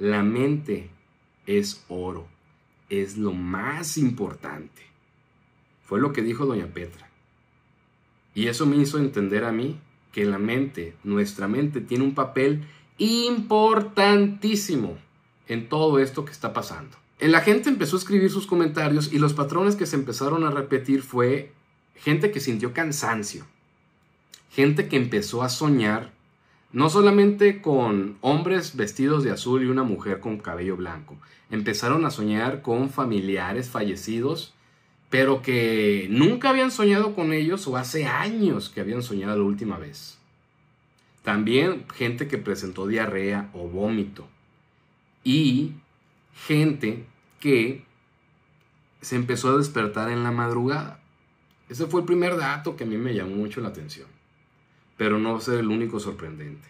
La 0.00 0.24
mente 0.24 0.90
es 1.46 1.84
oro 1.88 2.33
es 3.02 3.16
lo 3.16 3.32
más 3.32 3.98
importante. 3.98 4.82
Fue 5.84 6.00
lo 6.00 6.12
que 6.12 6.22
dijo 6.22 6.46
doña 6.46 6.66
Petra. 6.66 7.08
Y 8.34 8.48
eso 8.48 8.66
me 8.66 8.76
hizo 8.76 8.98
entender 8.98 9.44
a 9.44 9.52
mí 9.52 9.78
que 10.12 10.24
la 10.24 10.38
mente, 10.38 10.94
nuestra 11.04 11.48
mente, 11.48 11.80
tiene 11.80 12.04
un 12.04 12.14
papel 12.14 12.64
importantísimo 12.98 14.96
en 15.48 15.68
todo 15.68 15.98
esto 15.98 16.24
que 16.24 16.32
está 16.32 16.52
pasando. 16.52 16.96
La 17.20 17.40
gente 17.40 17.68
empezó 17.68 17.96
a 17.96 17.98
escribir 17.98 18.30
sus 18.30 18.46
comentarios 18.46 19.12
y 19.12 19.18
los 19.18 19.34
patrones 19.34 19.76
que 19.76 19.86
se 19.86 19.96
empezaron 19.96 20.44
a 20.44 20.50
repetir 20.50 21.02
fue 21.02 21.52
gente 21.96 22.30
que 22.30 22.40
sintió 22.40 22.72
cansancio, 22.72 23.44
gente 24.50 24.88
que 24.88 24.96
empezó 24.96 25.42
a 25.42 25.48
soñar 25.48 26.13
no 26.74 26.90
solamente 26.90 27.62
con 27.62 28.18
hombres 28.20 28.74
vestidos 28.74 29.22
de 29.22 29.30
azul 29.30 29.62
y 29.62 29.66
una 29.66 29.84
mujer 29.84 30.18
con 30.18 30.38
cabello 30.38 30.76
blanco. 30.76 31.16
Empezaron 31.48 32.04
a 32.04 32.10
soñar 32.10 32.62
con 32.62 32.90
familiares 32.90 33.70
fallecidos, 33.70 34.54
pero 35.08 35.40
que 35.40 36.08
nunca 36.10 36.50
habían 36.50 36.72
soñado 36.72 37.14
con 37.14 37.32
ellos 37.32 37.68
o 37.68 37.76
hace 37.76 38.06
años 38.06 38.70
que 38.70 38.80
habían 38.80 39.04
soñado 39.04 39.38
la 39.38 39.44
última 39.44 39.78
vez. 39.78 40.18
También 41.22 41.84
gente 41.94 42.26
que 42.26 42.38
presentó 42.38 42.88
diarrea 42.88 43.50
o 43.54 43.68
vómito. 43.68 44.26
Y 45.22 45.74
gente 46.34 47.04
que 47.38 47.84
se 49.00 49.14
empezó 49.14 49.50
a 49.50 49.58
despertar 49.58 50.10
en 50.10 50.24
la 50.24 50.32
madrugada. 50.32 50.98
Ese 51.68 51.86
fue 51.86 52.00
el 52.00 52.06
primer 52.06 52.36
dato 52.36 52.74
que 52.74 52.82
a 52.82 52.86
mí 52.88 52.96
me 52.96 53.14
llamó 53.14 53.36
mucho 53.36 53.60
la 53.60 53.68
atención 53.68 54.13
pero 55.04 55.18
no 55.18 55.32
va 55.32 55.38
a 55.38 55.42
ser 55.42 55.58
el 55.58 55.68
único 55.68 56.00
sorprendente. 56.00 56.66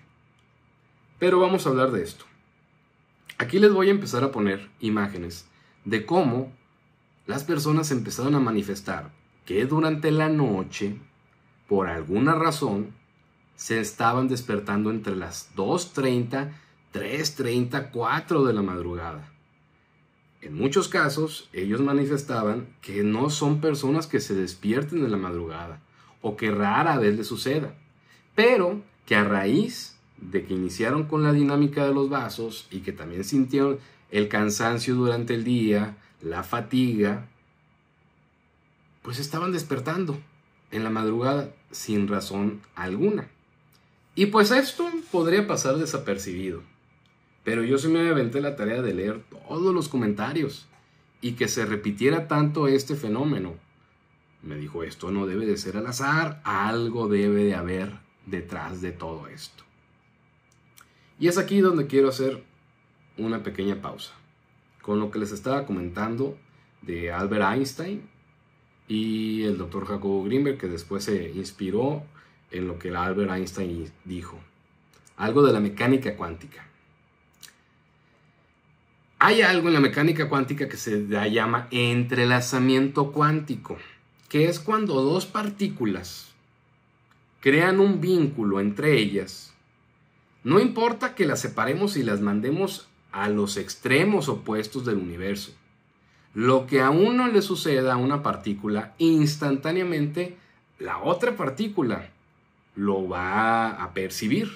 Pero 1.20 1.38
vamos 1.38 1.64
a 1.64 1.70
hablar 1.70 1.92
de 1.92 2.02
esto. 2.02 2.24
Aquí 3.38 3.60
les 3.60 3.72
voy 3.72 3.86
a 3.86 3.92
empezar 3.92 4.24
a 4.24 4.32
poner 4.32 4.70
imágenes 4.80 5.46
de 5.84 6.04
cómo 6.04 6.52
las 7.26 7.44
personas 7.44 7.92
empezaron 7.92 8.34
a 8.34 8.40
manifestar 8.40 9.12
que 9.46 9.66
durante 9.66 10.10
la 10.10 10.28
noche, 10.28 10.96
por 11.68 11.86
alguna 11.86 12.34
razón, 12.34 12.88
se 13.54 13.78
estaban 13.78 14.26
despertando 14.26 14.90
entre 14.90 15.14
las 15.14 15.54
2.30, 15.54 16.54
3.30, 16.92 17.90
4 17.92 18.44
de 18.46 18.52
la 18.52 18.62
madrugada. 18.62 19.32
En 20.40 20.56
muchos 20.56 20.88
casos, 20.88 21.48
ellos 21.52 21.80
manifestaban 21.80 22.66
que 22.82 23.04
no 23.04 23.30
son 23.30 23.60
personas 23.60 24.08
que 24.08 24.18
se 24.18 24.34
despierten 24.34 25.04
en 25.04 25.12
la 25.12 25.18
madrugada 25.18 25.80
o 26.20 26.36
que 26.36 26.50
rara 26.50 26.98
vez 26.98 27.16
les 27.16 27.28
suceda 27.28 27.76
pero 28.34 28.82
que 29.06 29.16
a 29.16 29.24
raíz 29.24 29.96
de 30.18 30.44
que 30.44 30.54
iniciaron 30.54 31.04
con 31.04 31.22
la 31.22 31.32
dinámica 31.32 31.86
de 31.86 31.94
los 31.94 32.08
vasos 32.08 32.66
y 32.70 32.80
que 32.80 32.92
también 32.92 33.24
sintieron 33.24 33.78
el 34.10 34.28
cansancio 34.28 34.94
durante 34.94 35.34
el 35.34 35.44
día, 35.44 35.96
la 36.22 36.42
fatiga, 36.42 37.26
pues 39.02 39.18
estaban 39.18 39.52
despertando 39.52 40.18
en 40.70 40.84
la 40.84 40.90
madrugada 40.90 41.52
sin 41.70 42.08
razón 42.08 42.60
alguna. 42.74 43.28
Y 44.14 44.26
pues 44.26 44.50
esto 44.50 44.88
podría 45.10 45.46
pasar 45.46 45.76
desapercibido. 45.76 46.62
Pero 47.42 47.62
yo 47.62 47.76
sí 47.78 47.88
me 47.88 48.08
aventé 48.08 48.40
la 48.40 48.56
tarea 48.56 48.80
de 48.80 48.94
leer 48.94 49.22
todos 49.30 49.74
los 49.74 49.88
comentarios 49.88 50.66
y 51.20 51.32
que 51.32 51.48
se 51.48 51.66
repitiera 51.66 52.28
tanto 52.28 52.68
este 52.68 52.94
fenómeno. 52.94 53.54
Me 54.42 54.56
dijo, 54.56 54.82
esto 54.82 55.10
no 55.10 55.26
debe 55.26 55.44
de 55.46 55.58
ser 55.58 55.76
al 55.76 55.86
azar, 55.86 56.40
algo 56.44 57.08
debe 57.08 57.44
de 57.44 57.54
haber 57.54 58.03
detrás 58.26 58.80
de 58.80 58.92
todo 58.92 59.28
esto. 59.28 59.64
Y 61.18 61.28
es 61.28 61.38
aquí 61.38 61.60
donde 61.60 61.86
quiero 61.86 62.08
hacer 62.08 62.42
una 63.16 63.42
pequeña 63.42 63.80
pausa 63.80 64.12
con 64.82 65.00
lo 65.00 65.10
que 65.10 65.18
les 65.18 65.32
estaba 65.32 65.64
comentando 65.64 66.36
de 66.82 67.10
Albert 67.10 67.54
Einstein 67.54 68.02
y 68.86 69.42
el 69.44 69.56
doctor 69.56 69.86
Jacobo 69.86 70.24
Greenberg, 70.24 70.58
que 70.58 70.68
después 70.68 71.04
se 71.04 71.30
inspiró 71.30 72.02
en 72.50 72.68
lo 72.68 72.78
que 72.78 72.94
Albert 72.94 73.30
Einstein 73.30 73.90
dijo. 74.04 74.38
Algo 75.16 75.42
de 75.42 75.52
la 75.52 75.60
mecánica 75.60 76.16
cuántica. 76.16 76.66
Hay 79.18 79.40
algo 79.40 79.68
en 79.68 79.74
la 79.74 79.80
mecánica 79.80 80.28
cuántica 80.28 80.68
que 80.68 80.76
se 80.76 81.06
llama 81.30 81.68
entrelazamiento 81.70 83.10
cuántico, 83.10 83.78
que 84.28 84.50
es 84.50 84.60
cuando 84.60 85.00
dos 85.00 85.24
partículas 85.24 86.33
crean 87.44 87.78
un 87.78 88.00
vínculo 88.00 88.58
entre 88.58 88.96
ellas, 88.98 89.52
no 90.44 90.60
importa 90.60 91.14
que 91.14 91.26
las 91.26 91.42
separemos 91.42 91.98
y 91.98 92.02
las 92.02 92.22
mandemos 92.22 92.88
a 93.12 93.28
los 93.28 93.58
extremos 93.58 94.30
opuestos 94.30 94.86
del 94.86 94.96
universo. 94.96 95.52
Lo 96.32 96.66
que 96.66 96.80
a 96.80 96.88
uno 96.88 97.28
le 97.28 97.42
suceda 97.42 97.92
a 97.92 97.96
una 97.98 98.22
partícula, 98.22 98.94
instantáneamente 98.96 100.38
la 100.78 101.02
otra 101.02 101.36
partícula 101.36 102.08
lo 102.76 103.06
va 103.06 103.72
a 103.72 103.92
percibir. 103.92 104.50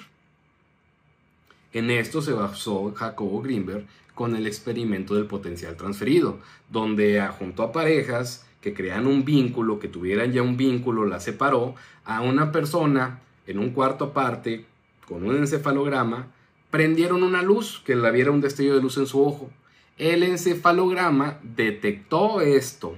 En 1.73 1.91
esto 1.91 2.23
se 2.23 2.33
basó 2.33 2.91
Jacobo 2.95 3.43
Greenberg 3.43 3.85
con 4.15 4.35
el 4.35 4.47
experimento 4.47 5.13
del 5.13 5.27
potencial 5.27 5.75
transferido, 5.75 6.39
donde 6.71 7.23
juntó 7.37 7.61
a 7.61 7.71
parejas 7.71 8.47
que 8.61 8.73
crean 8.73 9.07
un 9.07 9.25
vínculo, 9.25 9.79
que 9.79 9.87
tuvieran 9.87 10.31
ya 10.31 10.41
un 10.41 10.57
vínculo, 10.57 11.05
la 11.05 11.19
separó 11.19 11.75
a 12.05 12.21
una 12.21 12.51
persona 12.51 13.21
en 13.47 13.59
un 13.59 13.71
cuarto 13.71 14.05
aparte 14.05 14.65
con 15.07 15.23
un 15.23 15.35
encefalograma 15.37 16.27
prendieron 16.69 17.23
una 17.23 17.41
luz, 17.41 17.81
que 17.83 17.95
la 17.95 18.11
viera 18.11 18.31
un 18.31 18.41
destello 18.41 18.75
de 18.75 18.81
luz 18.81 18.97
en 18.97 19.07
su 19.07 19.25
ojo. 19.25 19.49
El 19.97 20.23
encefalograma 20.23 21.39
detectó 21.41 22.41
esto. 22.41 22.95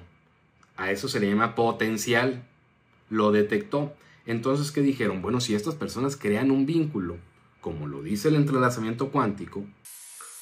A 0.75 0.91
eso 0.91 1.07
se 1.07 1.19
le 1.19 1.29
llama 1.29 1.55
potencial. 1.55 2.43
Lo 3.09 3.31
detectó. 3.31 3.93
Entonces, 4.25 4.71
¿qué 4.71 4.81
dijeron? 4.81 5.21
Bueno, 5.21 5.39
si 5.39 5.55
estas 5.55 5.75
personas 5.75 6.15
crean 6.15 6.51
un 6.51 6.65
vínculo, 6.65 7.17
como 7.59 7.87
lo 7.87 8.03
dice 8.03 8.27
el 8.27 8.35
entrelazamiento 8.35 9.09
cuántico, 9.09 9.63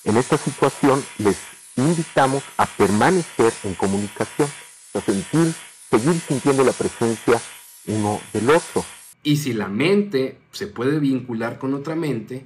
En 0.06 0.18
esta 0.18 0.38
situación 0.38 1.04
les 1.18 1.38
invitamos 1.76 2.44
a 2.58 2.66
permanecer 2.66 3.54
en 3.64 3.74
comunicación, 3.76 4.50
a 4.94 5.02
sentir, 5.02 5.54
seguir 5.90 6.20
sintiendo 6.28 6.64
la 6.64 6.72
presencia 6.74 7.40
uno 7.88 8.20
del 8.34 8.50
otro. 8.50 8.84
y 9.24 9.38
si 9.38 9.54
la 9.54 9.68
mente 9.68 10.38
se 10.52 10.68
puede 10.68 11.00
vincular 11.00 11.58
con 11.60 11.74
otra 11.74 11.96
mente, 11.96 12.46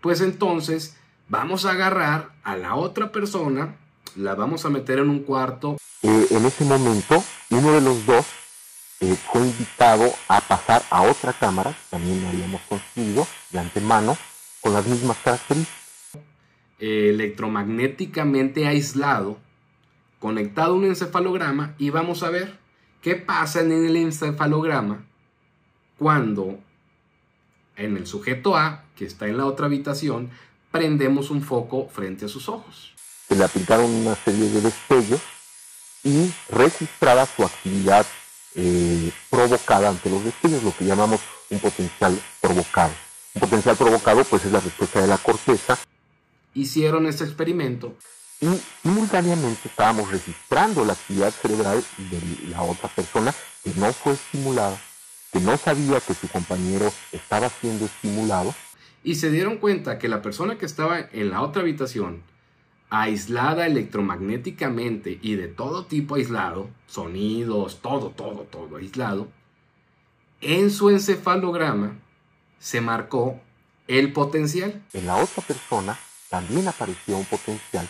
pues 0.00 0.20
entonces 0.20 0.96
vamos 1.28 1.64
a 1.64 1.72
agarrar 1.72 2.32
a 2.42 2.56
la 2.56 2.74
otra 2.76 3.12
persona, 3.12 3.76
la 4.16 4.34
vamos 4.34 4.64
a 4.64 4.70
meter 4.70 4.98
en 4.98 5.10
un 5.10 5.20
cuarto 5.20 5.76
Eh, 6.02 6.26
en 6.30 6.44
ese 6.44 6.64
momento, 6.64 7.22
uno 7.50 7.72
de 7.72 7.80
los 7.80 8.04
dos 8.06 8.26
eh, 9.00 9.16
fue 9.32 9.40
invitado 9.42 10.12
a 10.28 10.40
pasar 10.40 10.82
a 10.90 11.02
otra 11.02 11.32
cámara, 11.32 11.70
que 11.70 11.90
también 11.90 12.24
habíamos 12.26 12.60
construido 12.68 13.26
de 13.50 13.58
antemano, 13.58 14.16
con 14.60 14.72
las 14.74 14.86
mismas 14.86 15.16
características. 15.24 15.80
eh, 16.78 17.08
electromagnéticamente 17.10 18.66
aislado, 18.66 19.38
conectado 20.24 20.72
a 20.72 20.76
un 20.76 20.86
encefalograma 20.86 21.74
y 21.76 21.90
vamos 21.90 22.22
a 22.22 22.30
ver 22.30 22.58
qué 23.02 23.14
pasa 23.14 23.60
en 23.60 23.72
el 23.72 23.94
encefalograma 23.94 25.04
cuando 25.98 26.58
en 27.76 27.98
el 27.98 28.06
sujeto 28.06 28.56
A, 28.56 28.84
que 28.96 29.04
está 29.04 29.26
en 29.28 29.36
la 29.36 29.44
otra 29.44 29.66
habitación, 29.66 30.30
prendemos 30.70 31.28
un 31.28 31.42
foco 31.42 31.90
frente 31.90 32.24
a 32.24 32.28
sus 32.28 32.48
ojos. 32.48 32.94
Se 33.28 33.36
le 33.36 33.44
aplicaron 33.44 33.90
una 33.90 34.14
serie 34.14 34.48
de 34.48 34.62
destellos 34.62 35.20
y 36.02 36.32
registraba 36.48 37.26
su 37.26 37.44
actividad 37.44 38.06
eh, 38.54 39.12
provocada 39.28 39.90
ante 39.90 40.08
los 40.08 40.24
destellos, 40.24 40.62
lo 40.62 40.74
que 40.74 40.86
llamamos 40.86 41.20
un 41.50 41.58
potencial 41.58 42.18
provocado. 42.40 42.94
Un 43.34 43.40
potencial 43.42 43.76
provocado 43.76 44.24
pues 44.24 44.46
es 44.46 44.52
la 44.52 44.60
respuesta 44.60 45.02
de 45.02 45.06
la 45.06 45.18
corteza 45.18 45.78
Hicieron 46.54 47.06
este 47.06 47.24
experimento 47.24 47.96
y 48.40 48.48
simultáneamente 48.82 49.68
estábamos 49.68 50.10
registrando 50.10 50.84
la 50.84 50.92
actividad 50.92 51.30
cerebral 51.30 51.84
de 51.98 52.48
la 52.48 52.62
otra 52.62 52.88
persona 52.88 53.34
que 53.62 53.72
no 53.76 53.92
fue 53.92 54.12
estimulada, 54.12 54.78
que 55.32 55.40
no 55.40 55.56
sabía 55.56 56.00
que 56.00 56.14
su 56.14 56.28
compañero 56.28 56.92
estaba 57.12 57.48
siendo 57.48 57.86
estimulado 57.86 58.54
y 59.02 59.16
se 59.16 59.30
dieron 59.30 59.58
cuenta 59.58 59.98
que 59.98 60.08
la 60.08 60.22
persona 60.22 60.56
que 60.58 60.66
estaba 60.66 60.98
en 60.98 61.30
la 61.30 61.42
otra 61.42 61.62
habitación, 61.62 62.22
aislada 62.90 63.66
electromagnéticamente 63.66 65.18
y 65.20 65.34
de 65.36 65.48
todo 65.48 65.86
tipo 65.86 66.14
aislado, 66.16 66.70
sonidos, 66.86 67.80
todo, 67.82 68.10
todo, 68.10 68.46
todo 68.50 68.76
aislado, 68.76 69.28
en 70.40 70.70
su 70.70 70.90
encefalograma 70.90 71.96
se 72.58 72.80
marcó 72.80 73.40
el 73.86 74.12
potencial. 74.12 74.82
en 74.92 75.06
la 75.06 75.16
otra 75.16 75.42
persona 75.42 75.98
también 76.30 76.68
apareció 76.68 77.16
un 77.16 77.24
potencial 77.24 77.88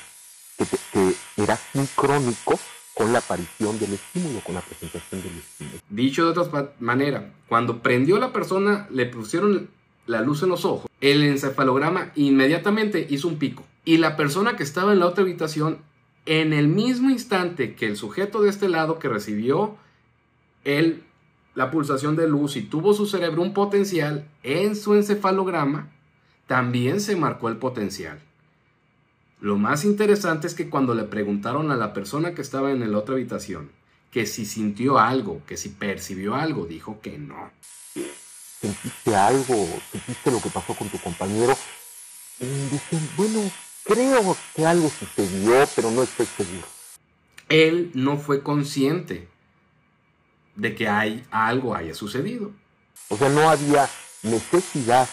que, 0.57 1.15
era 1.43 1.57
sincrónico 1.57 2.59
con 2.95 3.13
la 3.13 3.19
aparición 3.19 3.79
del 3.79 3.95
estímulo, 3.95 4.41
con 4.41 4.55
la 4.55 4.61
presentación 4.61 5.23
del 5.23 5.39
estímulo. 5.39 5.79
Dicho 5.91 6.25
de 6.25 6.41
otra 6.41 6.73
manera, 6.79 7.33
cuando 7.49 7.83
prendió 7.83 8.19
la 8.19 8.33
persona, 8.33 8.87
le 8.91 9.07
pusieron 9.07 9.69
la 10.07 10.21
luz 10.21 10.43
en 10.43 10.51
los 10.51 10.65
ojos, 10.65 10.89
el 11.01 11.23
encefalograma 11.23 12.13
inmediatamente 12.15 13.07
hizo 13.11 13.29
un 13.29 13.39
pico. 13.39 13.65
Y 13.85 13.99
la 13.99 14.17
persona 14.17 14.57
que 14.57 14.63
estaba 14.63 14.93
en 14.93 15.01
la 15.01 15.07
otra 15.07 15.23
habitación, 15.23 15.79
en 16.27 16.53
el 16.53 16.69
mismo 16.69 17.11
instante 17.11 17.75
que 17.75 17.87
el 17.87 17.97
sujeto 17.97 18.43
de 18.43 18.51
este 18.51 18.69
lado 18.69 18.99
que 18.99 19.09
recibió 19.09 19.77
el, 20.65 21.03
la 21.55 21.71
pulsación 21.71 22.17
de 22.17 22.29
luz 22.29 22.57
y 22.57 22.63
tuvo 22.63 22.95
su 22.95 23.07
cerebro 23.07 23.43
un 23.43 23.53
potencial 23.53 24.27
en 24.43 24.77
su 24.77 24.95
encefalograma, 24.95 25.91
también 26.47 27.01
se 27.01 27.17
marcó 27.17 27.49
el 27.49 27.57
potencial. 27.57 28.21
Lo 29.45 29.59
más 29.59 29.85
interesante 29.85 30.47
es 30.47 30.55
que 30.55 30.71
cuando 30.71 30.95
le 30.95 31.03
preguntaron 31.05 31.71
a 31.71 31.77
la 31.77 31.93
persona 31.93 32.35
que 32.35 32.41
estaba 32.41 32.71
en 32.71 32.91
la 32.91 32.97
otra 32.97 33.15
habitación 33.15 33.71
que 34.11 34.25
si 34.25 34.47
sintió 34.47 34.99
algo, 34.99 35.43
que 35.47 35.59
si 35.59 35.69
percibió 35.69 36.35
algo, 36.35 36.65
dijo 36.65 36.99
que 37.03 37.19
no. 37.19 37.51
¿Sentiste 37.93 39.15
algo? 39.15 39.69
¿Sentiste 39.93 40.31
lo 40.31 40.41
que 40.41 40.49
pasó 40.49 40.73
con 40.73 40.89
tu 40.89 40.99
compañero? 40.99 41.55
Y 42.41 42.47
dicen, 42.47 43.11
bueno, 43.19 43.51
creo 43.85 44.35
que 44.57 44.65
algo 44.65 44.89
sucedió, 44.89 45.69
pero 45.77 45.91
no 45.91 46.05
estoy 46.05 46.25
seguro. 46.25 46.67
Él 47.51 47.91
no 47.93 48.17
fue 48.17 48.43
consciente 48.43 49.29
de 50.57 50.75
que 50.75 50.89
hay, 50.89 51.23
algo 51.31 51.75
haya 51.75 51.95
sucedido. 51.95 52.51
O 53.11 53.19
sea, 53.19 53.29
no 53.29 53.51
había 53.51 53.91
necesidad 54.23 55.07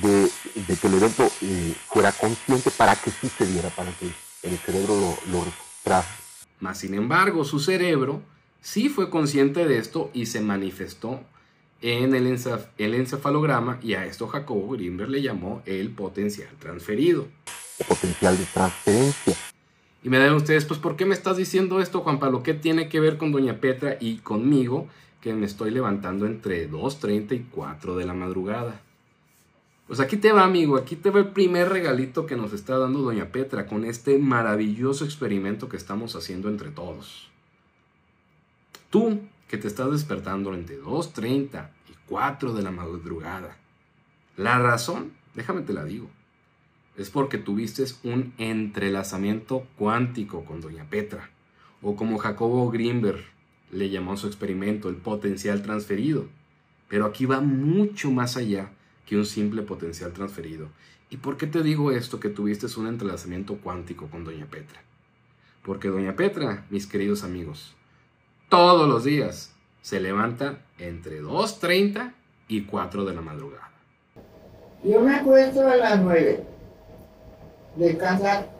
de, 0.00 0.22
de 0.66 0.76
que 0.80 0.86
el 0.86 0.94
evento 0.94 1.28
eh, 1.42 1.74
fuera 1.88 2.12
consciente 2.12 2.70
para 2.70 2.94
que 2.96 3.10
sí 3.10 3.28
se 3.28 3.46
diera, 3.46 3.68
para 3.70 3.90
que 3.92 4.06
el 4.42 4.58
cerebro 4.58 4.94
lo, 4.96 5.32
lo 5.32 5.44
registrara. 5.44 6.06
Mas, 6.60 6.78
sin 6.78 6.94
embargo, 6.94 7.44
su 7.44 7.58
cerebro 7.60 8.22
sí 8.60 8.88
fue 8.88 9.10
consciente 9.10 9.66
de 9.66 9.78
esto 9.78 10.10
y 10.14 10.26
se 10.26 10.40
manifestó 10.40 11.20
en 11.82 12.14
el, 12.14 12.26
encef- 12.28 12.68
el 12.78 12.94
encefalograma 12.94 13.78
y 13.82 13.94
a 13.94 14.06
esto 14.06 14.28
Jacobo 14.28 14.68
Grimberg 14.70 15.10
le 15.10 15.20
llamó 15.22 15.62
el 15.66 15.90
potencial 15.90 16.48
transferido. 16.60 17.26
o 17.80 17.84
potencial 17.84 18.38
de 18.38 18.44
transferencia. 18.44 19.34
Y 20.04 20.08
me 20.08 20.18
dan 20.18 20.34
ustedes, 20.34 20.64
pues, 20.64 20.80
¿por 20.80 20.96
qué 20.96 21.04
me 21.06 21.14
estás 21.14 21.36
diciendo 21.36 21.80
esto, 21.80 22.00
Juan 22.00 22.18
Pablo? 22.18 22.42
¿Qué 22.42 22.54
tiene 22.54 22.88
que 22.88 22.98
ver 23.00 23.18
con 23.18 23.30
Doña 23.32 23.58
Petra 23.60 23.96
y 24.00 24.18
conmigo, 24.18 24.88
que 25.20 25.32
me 25.34 25.46
estoy 25.46 25.70
levantando 25.70 26.26
entre 26.26 26.68
2.30 26.70 27.32
y 27.36 27.46
4 27.52 27.96
de 27.96 28.04
la 28.04 28.14
madrugada? 28.14 28.80
Pues 29.86 30.00
aquí 30.00 30.16
te 30.16 30.32
va, 30.32 30.44
amigo, 30.44 30.76
aquí 30.76 30.96
te 30.96 31.10
va 31.10 31.20
el 31.20 31.32
primer 31.32 31.68
regalito 31.68 32.24
que 32.24 32.36
nos 32.36 32.52
está 32.52 32.78
dando 32.78 33.00
Doña 33.00 33.32
Petra 33.32 33.66
con 33.66 33.84
este 33.84 34.18
maravilloso 34.18 35.04
experimento 35.04 35.68
que 35.68 35.76
estamos 35.76 36.14
haciendo 36.14 36.48
entre 36.48 36.70
todos. 36.70 37.28
Tú, 38.90 39.20
que 39.48 39.58
te 39.58 39.68
estás 39.68 39.90
despertando 39.90 40.54
entre 40.54 40.80
2.30 40.80 41.68
y 41.90 41.94
4 42.06 42.54
de 42.54 42.62
la 42.62 42.70
madrugada. 42.70 43.56
La 44.36 44.58
razón, 44.58 45.12
déjame 45.34 45.62
te 45.62 45.72
la 45.72 45.84
digo, 45.84 46.08
es 46.96 47.10
porque 47.10 47.38
tuviste 47.38 47.84
un 48.04 48.32
entrelazamiento 48.38 49.66
cuántico 49.76 50.44
con 50.44 50.60
Doña 50.60 50.88
Petra, 50.88 51.30
o 51.82 51.96
como 51.96 52.18
Jacobo 52.18 52.70
Grimberg 52.70 53.24
le 53.70 53.90
llamó 53.90 54.16
su 54.16 54.26
experimento, 54.26 54.88
el 54.88 54.96
potencial 54.96 55.62
transferido. 55.62 56.26
Pero 56.88 57.06
aquí 57.06 57.26
va 57.26 57.40
mucho 57.40 58.10
más 58.10 58.36
allá 58.36 58.70
que 59.06 59.16
un 59.16 59.26
simple 59.26 59.62
potencial 59.62 60.12
transferido. 60.12 60.68
¿Y 61.10 61.18
por 61.18 61.36
qué 61.36 61.46
te 61.46 61.62
digo 61.62 61.92
esto 61.92 62.20
que 62.20 62.30
tuviste 62.30 62.66
un 62.78 62.86
entrelazamiento 62.86 63.58
cuántico 63.58 64.08
con 64.08 64.24
Doña 64.24 64.46
Petra? 64.46 64.82
Porque 65.62 65.88
Doña 65.88 66.16
Petra, 66.16 66.66
mis 66.70 66.86
queridos 66.86 67.22
amigos, 67.22 67.74
todos 68.48 68.88
los 68.88 69.04
días 69.04 69.54
se 69.82 70.00
levanta 70.00 70.62
entre 70.78 71.22
2.30 71.22 72.14
y 72.48 72.62
4 72.62 73.04
de 73.04 73.14
la 73.14 73.20
madrugada. 73.20 73.70
Yo 74.84 75.00
me 75.00 75.14
acuesto 75.14 75.66
a 75.66 75.76
las 75.76 76.00
nueve. 76.00 76.44
Descansar. 77.76 78.50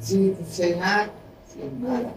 Sin 0.00 0.36
cenar, 0.46 1.10
sin 1.46 1.82
nada. 1.82 2.12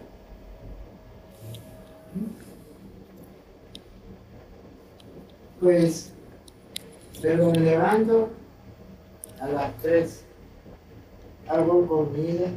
Pues, 5.63 6.12
pero 7.21 7.52
me 7.52 7.60
levanto 7.60 8.28
a 9.39 9.47
las 9.47 9.73
tres. 9.78 10.26
Hago 11.47 11.88
comida, 11.88 12.47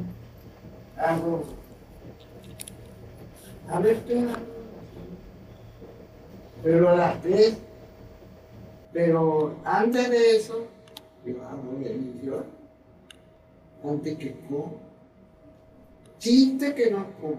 hago... 0.97 1.45
A 3.69 3.79
ver 3.79 3.97
qué. 4.09 4.27
Pero 6.65 6.89
a 6.89 6.97
las 6.97 7.23
tres 7.23 7.59
pero 8.93 9.55
antes 9.63 10.11
de 10.11 10.37
eso, 10.37 10.67
yo 11.25 11.47
hago 11.47 11.79
religión. 11.79 12.45
Antes 13.85 14.17
que 14.17 14.35
como. 14.49 14.81
Chiste 16.19 16.75
que 16.75 16.91
no 16.91 17.07
como. 17.21 17.39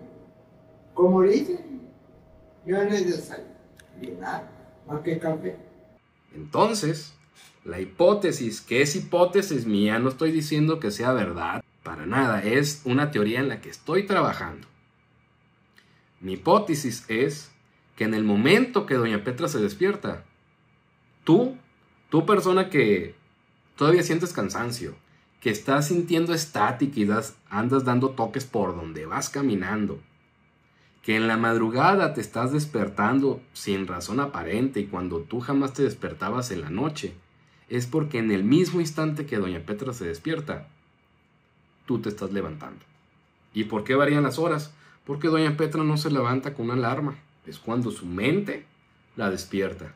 Como 0.94 1.22
dicen, 1.24 1.82
yo 2.66 2.84
no 2.84 2.92
he 2.92 3.02
desayunado 3.04 4.57
más 4.88 5.02
que 5.02 5.20
café. 5.20 5.56
Entonces, 6.36 7.14
la 7.66 7.80
hipótesis, 7.80 8.62
que 8.62 8.82
es 8.82 8.96
hipótesis 8.96 9.66
mía, 9.66 10.00
no 10.00 10.10
estoy 10.10 10.32
diciendo 10.32 10.80
que 10.80 10.92
sea 10.92 11.14
verdad, 11.14 11.64
para 11.84 12.06
nada, 12.06 12.44
es 12.44 12.82
una 12.86 13.12
teoría 13.12 13.40
en 13.40 13.50
la 13.50 13.62
que 13.62 13.70
estoy 13.70 14.06
trabajando. 14.06 14.68
Mi 16.20 16.34
hipótesis 16.34 17.06
es 17.08 17.52
que 17.96 18.04
en 18.04 18.14
el 18.14 18.24
momento 18.24 18.86
que 18.86 18.96
Doña 18.96 19.24
Petra 19.24 19.48
se 19.48 19.60
despierta, 19.60 20.24
tú 21.24 21.58
Tú 22.10 22.26
persona 22.26 22.70
que 22.70 23.16
todavía 23.76 24.02
sientes 24.02 24.32
cansancio, 24.32 24.96
que 25.42 25.50
estás 25.50 25.90
sintiendo 25.90 26.34
estática 26.34 27.00
y 27.00 27.06
das, 27.06 27.36
andas 27.50 27.84
dando 27.84 28.12
toques 28.12 28.46
por 28.46 28.76
donde 28.76 29.06
vas 29.06 29.30
caminando, 29.30 30.00
que 31.08 31.16
en 31.16 31.30
la 31.30 31.38
madrugada 31.38 32.14
te 32.14 32.20
estás 32.20 32.52
despertando 32.52 33.40
sin 33.54 33.88
razón 33.88 34.20
aparente 34.20 34.82
y 34.82 34.88
cuando 34.88 35.22
tú 35.22 35.40
jamás 35.40 35.72
te 35.72 35.84
despertabas 35.84 36.52
en 36.52 36.60
la 36.60 36.70
noche, 36.70 37.14
es 37.70 37.86
porque 37.86 38.20
en 38.20 38.30
el 38.30 38.44
mismo 38.44 38.82
instante 38.82 39.26
que 39.26 39.38
doña 39.38 39.62
Petra 39.62 39.94
se 39.94 40.06
despierta, 40.06 40.68
tú 41.86 42.00
te 42.00 42.10
estás 42.10 42.34
levantando. 42.34 42.84
¿Y 43.54 43.64
por 43.64 43.86
qué 43.86 43.96
varían 43.96 44.24
las 44.24 44.38
horas? 44.38 44.74
Porque 45.06 45.30
doña 45.30 45.56
Petra 45.56 45.82
no 45.82 45.96
se 45.96 46.12
levanta 46.12 46.54
con 46.54 46.66
una 46.66 46.74
alarma, 46.74 47.16
es 47.46 47.58
cuando 47.58 47.90
su 47.92 48.06
mente 48.06 48.66
la 49.16 49.32
despierta. 49.32 49.96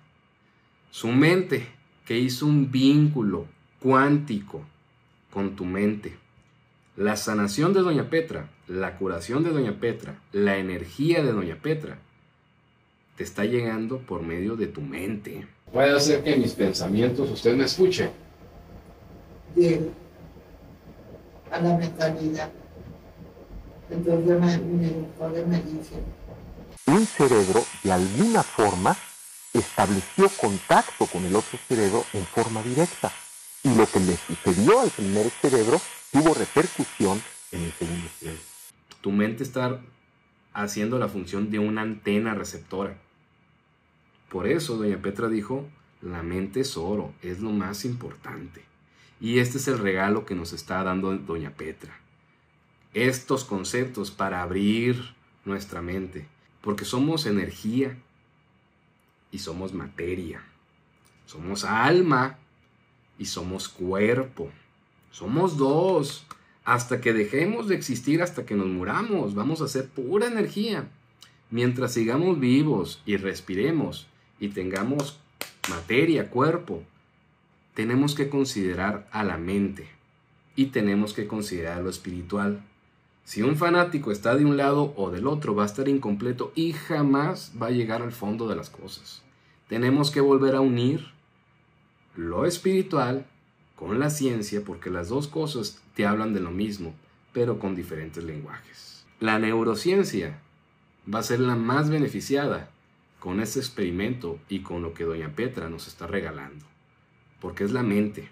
Su 0.91 1.09
mente 1.09 1.67
que 2.05 2.19
hizo 2.19 2.45
un 2.45 2.71
vínculo 2.71 3.47
cuántico 3.81 4.63
con 5.29 5.57
tu 5.57 5.65
mente. 5.65 6.17
La 6.95 7.17
sanación 7.17 7.73
de 7.73 7.81
Doña 7.81 8.09
Petra, 8.09 8.49
la 8.71 8.97
curación 8.97 9.43
de 9.43 9.49
Doña 9.49 9.73
Petra, 9.73 10.15
la 10.31 10.57
energía 10.57 11.21
de 11.21 11.33
Doña 11.33 11.57
Petra, 11.61 11.97
te 13.17 13.23
está 13.23 13.43
llegando 13.43 13.97
por 13.97 14.21
medio 14.21 14.55
de 14.55 14.67
tu 14.67 14.79
mente. 14.79 15.45
Puede 15.73 15.95
hacer 15.95 16.23
que 16.23 16.37
mis 16.37 16.53
pensamientos 16.53 17.29
usted 17.29 17.53
me 17.55 17.65
escuche. 17.65 18.09
Bien. 19.55 19.91
A 21.51 21.59
la 21.59 21.77
mentalidad. 21.77 22.49
Entonces 23.89 24.39
me, 24.39 24.57
me, 24.57 25.43
me 25.47 25.61
dice. 25.63 25.95
Un 26.87 27.05
cerebro 27.05 27.65
de 27.83 27.91
alguna 27.91 28.41
forma 28.41 28.95
estableció 29.53 30.29
contacto 30.39 31.07
con 31.07 31.25
el 31.25 31.35
otro 31.35 31.59
cerebro 31.67 32.05
en 32.13 32.25
forma 32.25 32.63
directa. 32.63 33.11
Y 33.63 33.75
lo 33.75 33.85
que 33.85 33.99
le 33.99 34.15
sucedió 34.15 34.79
al 34.79 34.89
primer 34.91 35.29
cerebro 35.29 35.81
tuvo 36.09 36.33
repercusión 36.33 37.21
en 37.51 37.63
el 37.63 37.73
segundo 37.73 38.07
cerebro. 38.17 38.50
Tu 39.01 39.11
mente 39.11 39.43
está 39.43 39.81
haciendo 40.53 40.99
la 40.99 41.07
función 41.07 41.49
de 41.49 41.59
una 41.59 41.81
antena 41.81 42.35
receptora. 42.35 42.97
Por 44.29 44.47
eso 44.47 44.77
doña 44.77 45.01
Petra 45.01 45.27
dijo, 45.27 45.67
la 46.01 46.23
mente 46.23 46.61
es 46.61 46.77
oro, 46.77 47.13
es 47.21 47.39
lo 47.39 47.51
más 47.51 47.85
importante. 47.85 48.63
Y 49.19 49.39
este 49.39 49.57
es 49.57 49.67
el 49.67 49.77
regalo 49.77 50.25
que 50.25 50.35
nos 50.35 50.53
está 50.53 50.83
dando 50.83 51.15
doña 51.17 51.51
Petra. 51.51 51.99
Estos 52.93 53.45
conceptos 53.45 54.11
para 54.11 54.41
abrir 54.41 55.13
nuestra 55.45 55.81
mente, 55.81 56.27
porque 56.61 56.85
somos 56.85 57.25
energía 57.25 57.97
y 59.31 59.39
somos 59.39 59.73
materia. 59.73 60.43
Somos 61.25 61.63
alma 61.63 62.37
y 63.17 63.25
somos 63.25 63.69
cuerpo. 63.69 64.49
Somos 65.11 65.57
dos. 65.57 66.25
Hasta 66.71 67.01
que 67.01 67.11
dejemos 67.11 67.67
de 67.67 67.75
existir, 67.75 68.21
hasta 68.21 68.45
que 68.45 68.55
nos 68.55 68.67
muramos, 68.67 69.35
vamos 69.35 69.59
a 69.59 69.67
ser 69.67 69.89
pura 69.89 70.27
energía. 70.27 70.87
Mientras 71.49 71.91
sigamos 71.91 72.39
vivos 72.39 73.01
y 73.05 73.17
respiremos 73.17 74.07
y 74.39 74.47
tengamos 74.47 75.19
materia, 75.69 76.29
cuerpo, 76.29 76.81
tenemos 77.73 78.15
que 78.15 78.29
considerar 78.29 79.05
a 79.11 79.25
la 79.25 79.37
mente 79.37 79.85
y 80.55 80.67
tenemos 80.67 81.13
que 81.13 81.27
considerar 81.27 81.81
lo 81.81 81.89
espiritual. 81.89 82.63
Si 83.25 83.41
un 83.41 83.57
fanático 83.57 84.13
está 84.13 84.37
de 84.37 84.45
un 84.45 84.55
lado 84.55 84.93
o 84.95 85.11
del 85.11 85.27
otro, 85.27 85.53
va 85.53 85.63
a 85.63 85.65
estar 85.65 85.89
incompleto 85.89 86.53
y 86.55 86.71
jamás 86.71 87.51
va 87.61 87.67
a 87.67 87.71
llegar 87.71 88.01
al 88.01 88.13
fondo 88.13 88.47
de 88.47 88.55
las 88.55 88.69
cosas. 88.69 89.21
Tenemos 89.67 90.09
que 90.09 90.21
volver 90.21 90.55
a 90.55 90.61
unir 90.61 91.05
lo 92.15 92.45
espiritual 92.45 93.25
con 93.81 93.99
la 93.99 94.11
ciencia 94.11 94.61
porque 94.63 94.91
las 94.91 95.09
dos 95.09 95.27
cosas 95.27 95.81
te 95.95 96.05
hablan 96.05 96.35
de 96.35 96.39
lo 96.39 96.51
mismo, 96.51 96.93
pero 97.33 97.57
con 97.57 97.75
diferentes 97.75 98.23
lenguajes. 98.23 99.07
La 99.19 99.39
neurociencia 99.39 100.39
va 101.11 101.17
a 101.17 101.23
ser 101.23 101.39
la 101.39 101.55
más 101.55 101.89
beneficiada 101.89 102.69
con 103.19 103.39
este 103.39 103.57
experimento 103.57 104.37
y 104.49 104.59
con 104.59 104.83
lo 104.83 104.93
que 104.93 105.05
doña 105.05 105.29
Petra 105.35 105.67
nos 105.67 105.87
está 105.87 106.05
regalando, 106.05 106.63
porque 107.39 107.63
es 107.63 107.71
la 107.71 107.81
mente, 107.81 108.29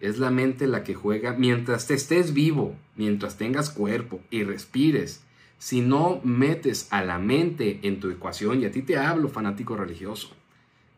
es 0.00 0.18
la 0.18 0.32
mente 0.32 0.66
la 0.66 0.82
que 0.82 0.94
juega 0.94 1.32
mientras 1.32 1.86
te 1.86 1.94
estés 1.94 2.34
vivo, 2.34 2.74
mientras 2.96 3.38
tengas 3.38 3.70
cuerpo 3.70 4.20
y 4.32 4.42
respires. 4.42 5.22
Si 5.60 5.80
no 5.80 6.20
metes 6.24 6.88
a 6.90 7.04
la 7.04 7.20
mente 7.20 7.78
en 7.84 8.00
tu 8.00 8.10
ecuación, 8.10 8.62
y 8.62 8.64
a 8.64 8.72
ti 8.72 8.82
te 8.82 8.96
hablo, 8.96 9.28
fanático 9.28 9.76
religioso, 9.76 10.34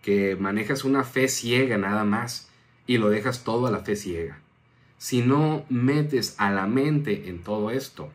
que 0.00 0.36
manejas 0.36 0.86
una 0.86 1.04
fe 1.04 1.28
ciega 1.28 1.76
nada 1.76 2.04
más 2.04 2.49
y 2.90 2.98
lo 2.98 3.08
dejas 3.08 3.44
todo 3.44 3.68
a 3.68 3.70
la 3.70 3.84
fe 3.84 3.94
ciega. 3.94 4.40
Si 4.98 5.22
no 5.22 5.64
metes 5.68 6.34
a 6.38 6.50
la 6.50 6.66
mente 6.66 7.28
en 7.28 7.38
todo 7.44 7.70
esto, 7.70 8.10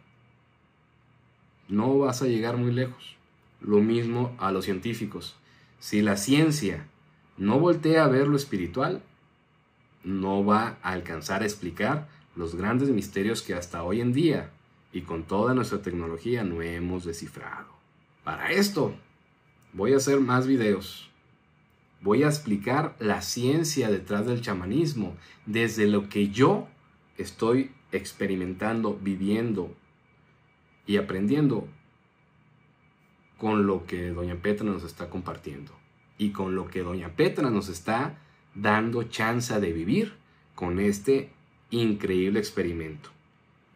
no 1.69 1.97
vas 1.99 2.21
a 2.21 2.27
llegar 2.27 2.57
muy 2.57 2.73
lejos. 2.73 3.15
Lo 3.61 3.77
mismo 3.77 4.35
a 4.37 4.51
los 4.51 4.65
científicos. 4.65 5.37
Si 5.79 6.01
la 6.01 6.17
ciencia 6.17 6.87
no 7.37 7.57
voltea 7.57 8.03
a 8.03 8.09
ver 8.09 8.27
lo 8.27 8.35
espiritual, 8.35 9.01
no 10.03 10.43
va 10.43 10.75
a 10.83 10.91
alcanzar 10.91 11.41
a 11.41 11.45
explicar 11.45 12.09
los 12.35 12.55
grandes 12.55 12.89
misterios 12.89 13.41
que 13.43 13.53
hasta 13.53 13.81
hoy 13.81 14.01
en 14.01 14.11
día 14.11 14.49
y 14.91 15.03
con 15.03 15.23
toda 15.23 15.53
nuestra 15.53 15.81
tecnología 15.81 16.43
no 16.43 16.61
hemos 16.61 17.05
descifrado. 17.05 17.69
Para 18.25 18.51
esto 18.51 18.93
voy 19.71 19.93
a 19.93 19.97
hacer 19.97 20.19
más 20.19 20.47
videos 20.47 21.09
voy 22.05 22.21
a 22.21 22.27
explicar 22.27 22.95
la 22.99 23.23
ciencia 23.23 23.89
detrás 23.89 24.27
del 24.27 24.39
chamanismo, 24.39 25.15
desde 25.47 25.87
lo 25.87 26.07
que 26.07 26.29
yo 26.29 26.67
estoy 27.17 27.71
experimentando, 27.91 28.95
viviendo 29.01 29.73
y 30.85 30.97
aprendiendo 30.97 31.67
con 33.39 33.65
lo 33.65 33.87
que 33.87 34.11
doña 34.11 34.35
Petra 34.35 34.67
nos 34.67 34.83
está 34.83 35.09
compartiendo 35.09 35.71
y 36.19 36.29
con 36.29 36.53
lo 36.53 36.67
que 36.67 36.83
doña 36.83 37.09
Petra 37.09 37.49
nos 37.49 37.69
está 37.69 38.19
dando 38.53 39.05
chance 39.05 39.59
de 39.59 39.73
vivir 39.73 40.13
con 40.53 40.79
este 40.79 41.31
increíble 41.71 42.37
experimento. 42.37 43.09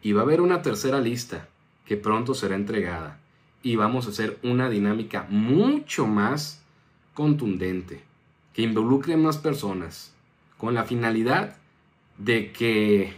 Y 0.02 0.12
va 0.12 0.20
a 0.20 0.24
haber 0.24 0.40
una 0.40 0.62
tercera 0.62 1.00
lista 1.00 1.48
que 1.84 1.96
pronto 1.96 2.34
será 2.34 2.54
entregada 2.54 3.18
y 3.60 3.74
vamos 3.74 4.06
a 4.06 4.10
hacer 4.10 4.38
una 4.44 4.70
dinámica 4.70 5.26
mucho 5.28 6.06
más 6.06 6.64
contundente 7.12 8.08
que 8.60 8.66
involucren 8.66 9.22
más 9.22 9.38
personas, 9.38 10.12
con 10.58 10.74
la 10.74 10.84
finalidad 10.84 11.56
de 12.18 12.52
que 12.52 13.14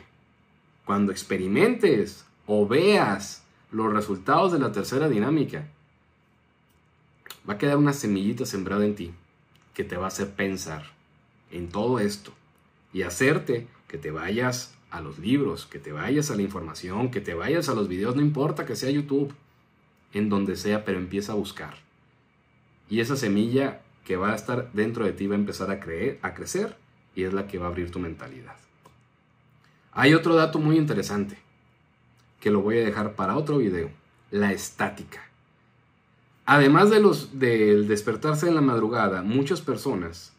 cuando 0.85 1.11
experimentes 1.11 2.25
o 2.47 2.69
veas 2.69 3.43
los 3.73 3.93
resultados 3.93 4.53
de 4.53 4.61
la 4.61 4.71
tercera 4.71 5.09
dinámica, 5.09 5.67
va 7.49 7.55
a 7.55 7.59
quedar 7.59 7.77
una 7.77 7.93
semillita 7.93 8.47
sembrada 8.47 8.85
en 8.85 8.95
ti 8.95 9.11
que 9.75 9.83
te 9.83 9.97
va 9.97 10.05
a 10.05 10.09
hacer 10.09 10.31
pensar 10.31 10.93
en 11.51 11.71
todo 11.71 11.99
esto 11.99 12.31
y 12.93 13.03
hacerte 13.03 13.67
que 13.89 13.99
te 13.99 14.13
vayas 14.13 14.77
a 14.93 15.01
los 15.01 15.19
libros, 15.19 15.67
que 15.67 15.81
te 15.81 15.91
vayas 15.91 16.31
a 16.31 16.37
la 16.37 16.43
información, 16.43 17.11
que 17.11 17.21
te 17.21 17.35
vayas 17.35 17.69
a 17.69 17.75
los 17.75 17.89
videos, 17.89 18.15
no 18.15 18.23
importa 18.23 18.65
que 18.65 18.77
sea 18.77 18.91
YouTube, 18.91 19.35
en 20.13 20.29
donde 20.29 20.55
sea, 20.55 20.85
pero 20.85 21.01
empieza 21.01 21.33
a 21.33 21.35
buscar. 21.35 21.75
Y 22.89 23.01
esa 23.01 23.17
semilla 23.17 23.83
que 24.05 24.17
va 24.17 24.33
a 24.33 24.37
estar 24.37 24.71
dentro 24.73 25.05
de 25.05 25.13
ti 25.13 25.27
va 25.27 25.35
a 25.35 25.39
empezar 25.39 25.71
a, 25.71 25.81
creer, 25.81 26.19
a 26.23 26.35
crecer 26.35 26.77
y 27.15 27.25
es 27.25 27.33
la 27.33 27.47
que 27.47 27.59
va 27.59 27.67
a 27.67 27.69
abrir 27.69 27.91
tu 27.91 27.99
mentalidad. 27.99 28.57
Hay 29.93 30.15
otro 30.15 30.35
dato 30.35 30.59
muy 30.59 30.77
interesante 30.77 31.39
que 32.41 32.51
lo 32.51 32.61
voy 32.61 32.79
a 32.79 32.85
dejar 32.85 33.15
para 33.15 33.37
otro 33.37 33.59
video, 33.59 33.91
la 34.31 34.53
estática. 34.53 35.23
Además 36.45 36.91
de 36.91 37.01
los 37.01 37.39
del 37.39 37.87
despertarse 37.87 38.49
en 38.49 38.57
la 38.57 38.61
madrugada, 38.61 39.23
muchas 39.23 39.61
personas 39.61 40.33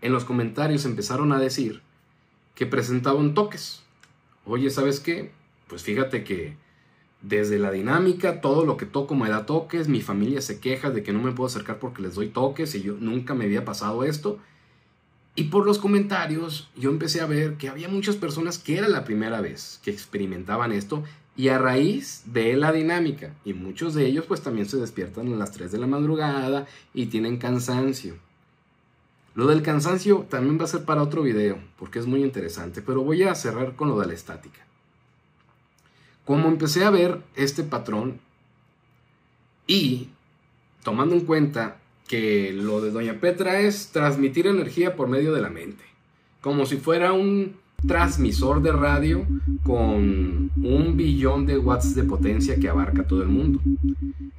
en 0.00 0.12
los 0.12 0.24
comentarios 0.24 0.84
empezaron 0.84 1.32
a 1.32 1.38
decir 1.38 1.80
que 2.54 2.66
presentaban 2.66 3.34
toques. 3.34 3.82
Oye, 4.44 4.70
¿sabes 4.70 4.98
qué? 4.98 5.30
Pues 5.68 5.82
fíjate 5.82 6.24
que 6.24 6.56
desde 7.22 7.58
la 7.58 7.70
dinámica, 7.70 8.40
todo 8.40 8.64
lo 8.64 8.76
que 8.76 8.86
toco 8.86 9.14
me 9.14 9.28
da 9.28 9.46
toques, 9.46 9.88
mi 9.88 10.00
familia 10.00 10.40
se 10.40 10.60
queja 10.60 10.90
de 10.90 11.02
que 11.02 11.12
no 11.12 11.20
me 11.20 11.32
puedo 11.32 11.46
acercar 11.46 11.78
porque 11.78 12.02
les 12.02 12.14
doy 12.14 12.28
toques 12.28 12.74
y 12.74 12.82
yo 12.82 12.94
nunca 12.98 13.34
me 13.34 13.44
había 13.44 13.64
pasado 13.64 14.04
esto. 14.04 14.38
Y 15.34 15.44
por 15.44 15.66
los 15.66 15.78
comentarios 15.78 16.70
yo 16.76 16.90
empecé 16.90 17.20
a 17.20 17.26
ver 17.26 17.54
que 17.54 17.68
había 17.68 17.88
muchas 17.88 18.16
personas 18.16 18.58
que 18.58 18.78
era 18.78 18.88
la 18.88 19.04
primera 19.04 19.40
vez 19.40 19.80
que 19.82 19.90
experimentaban 19.90 20.72
esto 20.72 21.04
y 21.36 21.48
a 21.48 21.58
raíz 21.58 22.22
de 22.26 22.56
la 22.56 22.72
dinámica 22.72 23.34
y 23.44 23.52
muchos 23.52 23.92
de 23.94 24.06
ellos 24.06 24.24
pues 24.26 24.40
también 24.40 24.66
se 24.66 24.78
despiertan 24.78 25.32
a 25.32 25.36
las 25.36 25.52
3 25.52 25.70
de 25.70 25.78
la 25.78 25.86
madrugada 25.86 26.66
y 26.94 27.06
tienen 27.06 27.36
cansancio. 27.36 28.16
Lo 29.34 29.46
del 29.46 29.62
cansancio 29.62 30.26
también 30.30 30.58
va 30.58 30.64
a 30.64 30.68
ser 30.68 30.86
para 30.86 31.02
otro 31.02 31.22
video 31.22 31.58
porque 31.78 31.98
es 31.98 32.06
muy 32.06 32.22
interesante, 32.22 32.80
pero 32.80 33.02
voy 33.02 33.22
a 33.24 33.34
cerrar 33.34 33.76
con 33.76 33.88
lo 33.88 34.00
de 34.00 34.06
la 34.06 34.14
estática. 34.14 34.66
Como 36.26 36.48
empecé 36.48 36.84
a 36.84 36.90
ver 36.90 37.20
este 37.36 37.62
patrón 37.62 38.18
y 39.66 40.08
tomando 40.82 41.14
en 41.14 41.20
cuenta 41.20 41.78
que 42.08 42.52
lo 42.52 42.80
de 42.80 42.90
Doña 42.90 43.20
Petra 43.20 43.60
es 43.60 43.92
transmitir 43.92 44.48
energía 44.48 44.96
por 44.96 45.08
medio 45.08 45.32
de 45.32 45.40
la 45.40 45.50
mente, 45.50 45.84
como 46.40 46.66
si 46.66 46.78
fuera 46.78 47.12
un 47.12 47.54
transmisor 47.86 48.60
de 48.60 48.72
radio 48.72 49.24
con 49.62 50.50
un 50.56 50.96
billón 50.96 51.46
de 51.46 51.58
watts 51.58 51.94
de 51.94 52.02
potencia 52.02 52.56
que 52.56 52.68
abarca 52.68 53.06
todo 53.06 53.22
el 53.22 53.28
mundo. 53.28 53.60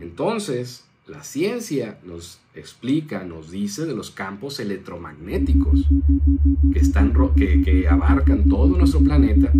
Entonces, 0.01 0.83
la 1.07 1.23
ciencia 1.23 1.99
nos 2.03 2.39
explica, 2.53 3.23
nos 3.23 3.49
dice 3.49 3.85
de 3.85 3.95
los 3.95 4.11
campos 4.11 4.59
electromagnéticos 4.59 5.87
que, 6.73 6.79
están, 6.79 7.13
que, 7.33 7.61
que 7.61 7.87
abarcan 7.87 8.49
todo 8.49 8.77
nuestro 8.77 8.99
planeta 8.99 9.53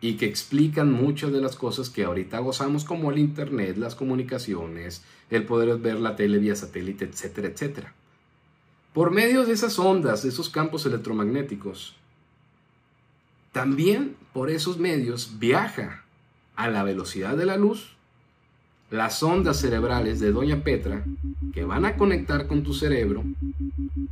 y 0.00 0.14
que 0.14 0.26
explican 0.26 0.92
muchas 0.92 1.32
de 1.32 1.40
las 1.40 1.56
cosas 1.56 1.90
que 1.90 2.04
ahorita 2.04 2.38
gozamos 2.38 2.84
como 2.84 3.10
el 3.10 3.18
Internet, 3.18 3.76
las 3.76 3.94
comunicaciones, 3.94 5.02
el 5.30 5.44
poder 5.44 5.76
ver 5.78 5.98
la 5.98 6.14
tele 6.14 6.38
vía 6.38 6.54
satélite, 6.54 7.04
etcétera, 7.04 7.48
etcétera. 7.48 7.94
Por 8.92 9.10
medio 9.10 9.44
de 9.44 9.52
esas 9.52 9.78
ondas, 9.78 10.22
de 10.22 10.28
esos 10.30 10.50
campos 10.50 10.86
electromagnéticos, 10.86 11.96
también 13.52 14.16
por 14.32 14.50
esos 14.50 14.78
medios 14.78 15.38
viaja 15.38 16.04
a 16.54 16.68
la 16.68 16.84
velocidad 16.84 17.36
de 17.36 17.46
la 17.46 17.56
luz 17.56 17.97
las 18.90 19.22
ondas 19.22 19.60
cerebrales 19.60 20.20
de 20.20 20.32
Doña 20.32 20.62
Petra 20.62 21.04
que 21.52 21.64
van 21.64 21.84
a 21.84 21.96
conectar 21.96 22.46
con 22.46 22.62
tu 22.62 22.72
cerebro 22.72 23.24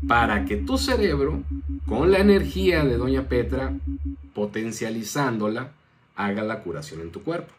para 0.06 0.44
que 0.44 0.56
tu 0.56 0.78
cerebro, 0.78 1.42
con 1.86 2.10
la 2.10 2.18
energía 2.18 2.84
de 2.84 2.96
Doña 2.96 3.28
Petra, 3.28 3.74
potencializándola, 4.34 5.72
haga 6.14 6.42
la 6.42 6.62
curación 6.62 7.00
en 7.00 7.10
tu 7.10 7.22
cuerpo. 7.22 7.52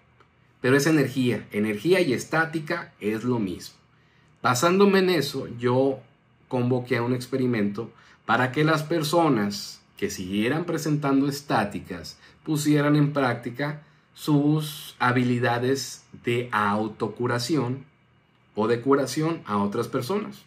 Pero 0.61 0.77
esa 0.77 0.89
energía, 0.89 1.45
energía 1.51 2.01
y 2.01 2.13
estática 2.13 2.93
es 2.99 3.23
lo 3.23 3.39
mismo. 3.39 3.75
Basándome 4.41 4.99
en 4.99 5.09
eso, 5.09 5.47
yo 5.59 5.99
convoqué 6.47 6.97
a 6.97 7.03
un 7.03 7.13
experimento 7.13 7.91
para 8.25 8.51
que 8.51 8.63
las 8.63 8.83
personas 8.83 9.81
que 9.97 10.09
siguieran 10.09 10.65
presentando 10.65 11.27
estáticas 11.27 12.17
pusieran 12.43 12.95
en 12.95 13.13
práctica 13.13 13.83
sus 14.17 14.95
habilidades 14.97 16.03
de 16.25 16.49
autocuración 16.51 17.85
o 18.55 18.67
de 18.67 18.81
curación 18.81 19.41
a 19.45 19.59
otras 19.59 19.87
personas. 19.87 20.41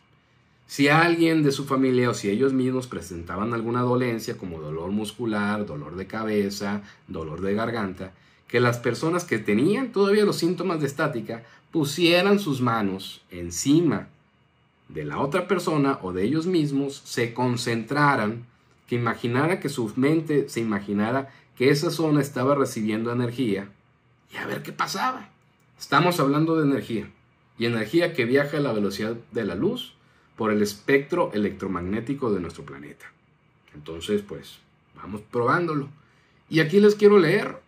Si 0.66 0.88
alguien 0.88 1.44
de 1.44 1.52
su 1.52 1.64
familia 1.64 2.10
o 2.10 2.14
si 2.14 2.30
ellos 2.30 2.52
mismos 2.52 2.88
presentaban 2.88 3.54
alguna 3.54 3.82
dolencia 3.82 4.36
como 4.36 4.60
dolor 4.60 4.90
muscular, 4.90 5.66
dolor 5.66 5.94
de 5.94 6.08
cabeza, 6.08 6.82
dolor 7.06 7.42
de 7.42 7.54
garganta, 7.54 8.12
que 8.48 8.58
las 8.58 8.78
personas 8.78 9.24
que 9.24 9.38
tenían 9.38 9.92
todavía 9.92 10.24
los 10.24 10.38
síntomas 10.38 10.80
de 10.80 10.88
estática 10.88 11.44
pusieran 11.70 12.40
sus 12.40 12.60
manos 12.60 13.22
encima 13.30 14.08
de 14.88 15.04
la 15.04 15.20
otra 15.20 15.46
persona 15.46 16.00
o 16.02 16.12
de 16.12 16.24
ellos 16.24 16.46
mismos, 16.46 17.02
se 17.04 17.32
concentraran, 17.32 18.46
que 18.88 18.96
imaginara 18.96 19.60
que 19.60 19.68
su 19.68 19.92
mente 19.94 20.48
se 20.48 20.58
imaginara 20.58 21.30
que 21.60 21.68
esa 21.68 21.90
zona 21.90 22.22
estaba 22.22 22.54
recibiendo 22.54 23.12
energía 23.12 23.68
y 24.32 24.38
a 24.38 24.46
ver 24.46 24.62
qué 24.62 24.72
pasaba. 24.72 25.28
Estamos 25.78 26.18
hablando 26.18 26.56
de 26.56 26.64
energía 26.64 27.10
y 27.58 27.66
energía 27.66 28.14
que 28.14 28.24
viaja 28.24 28.56
a 28.56 28.60
la 28.60 28.72
velocidad 28.72 29.14
de 29.30 29.44
la 29.44 29.56
luz 29.56 29.92
por 30.36 30.52
el 30.52 30.62
espectro 30.62 31.30
electromagnético 31.34 32.32
de 32.32 32.40
nuestro 32.40 32.64
planeta. 32.64 33.12
Entonces, 33.74 34.22
pues, 34.22 34.56
vamos 34.96 35.20
probándolo. 35.30 35.90
Y 36.48 36.60
aquí 36.60 36.80
les 36.80 36.94
quiero 36.94 37.18
leer 37.18 37.60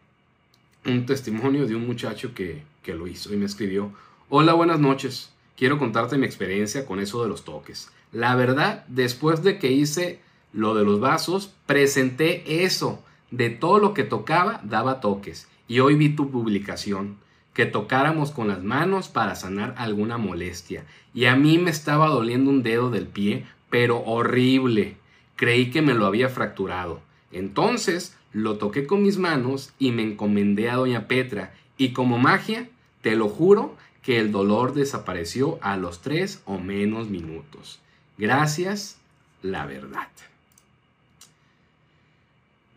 un 0.86 1.04
testimonio 1.04 1.66
de 1.66 1.76
un 1.76 1.86
muchacho 1.86 2.32
que, 2.32 2.62
que 2.82 2.94
lo 2.94 3.06
hizo 3.06 3.34
y 3.34 3.36
me 3.36 3.44
escribió, 3.44 3.92
hola, 4.30 4.54
buenas 4.54 4.80
noches, 4.80 5.34
quiero 5.54 5.78
contarte 5.78 6.16
mi 6.16 6.24
experiencia 6.24 6.86
con 6.86 6.98
eso 6.98 7.22
de 7.22 7.28
los 7.28 7.44
toques. 7.44 7.90
La 8.10 8.36
verdad, 8.36 8.86
después 8.88 9.42
de 9.42 9.58
que 9.58 9.70
hice 9.70 10.18
lo 10.54 10.74
de 10.74 10.82
los 10.82 10.98
vasos, 10.98 11.52
presenté 11.66 12.64
eso 12.64 13.04
de 13.32 13.50
todo 13.50 13.78
lo 13.78 13.94
que 13.94 14.04
tocaba 14.04 14.60
daba 14.62 15.00
toques. 15.00 15.48
Y 15.66 15.80
hoy 15.80 15.96
vi 15.96 16.10
tu 16.10 16.30
publicación, 16.30 17.16
que 17.54 17.66
tocáramos 17.66 18.30
con 18.30 18.48
las 18.48 18.62
manos 18.62 19.08
para 19.08 19.34
sanar 19.34 19.74
alguna 19.78 20.18
molestia. 20.18 20.84
Y 21.12 21.24
a 21.24 21.34
mí 21.34 21.58
me 21.58 21.70
estaba 21.70 22.08
doliendo 22.08 22.50
un 22.50 22.62
dedo 22.62 22.90
del 22.90 23.06
pie, 23.06 23.46
pero 23.70 24.00
horrible. 24.04 24.96
Creí 25.36 25.70
que 25.70 25.82
me 25.82 25.94
lo 25.94 26.06
había 26.06 26.28
fracturado. 26.28 27.00
Entonces 27.32 28.16
lo 28.32 28.58
toqué 28.58 28.86
con 28.86 29.02
mis 29.02 29.18
manos 29.18 29.72
y 29.78 29.90
me 29.92 30.02
encomendé 30.02 30.70
a 30.70 30.76
doña 30.76 31.08
Petra. 31.08 31.54
Y 31.78 31.92
como 31.92 32.18
magia, 32.18 32.68
te 33.00 33.16
lo 33.16 33.28
juro 33.28 33.76
que 34.02 34.18
el 34.18 34.30
dolor 34.30 34.74
desapareció 34.74 35.58
a 35.62 35.76
los 35.76 36.02
tres 36.02 36.42
o 36.44 36.58
menos 36.58 37.08
minutos. 37.08 37.80
Gracias, 38.18 38.98
la 39.42 39.64
verdad. 39.64 40.08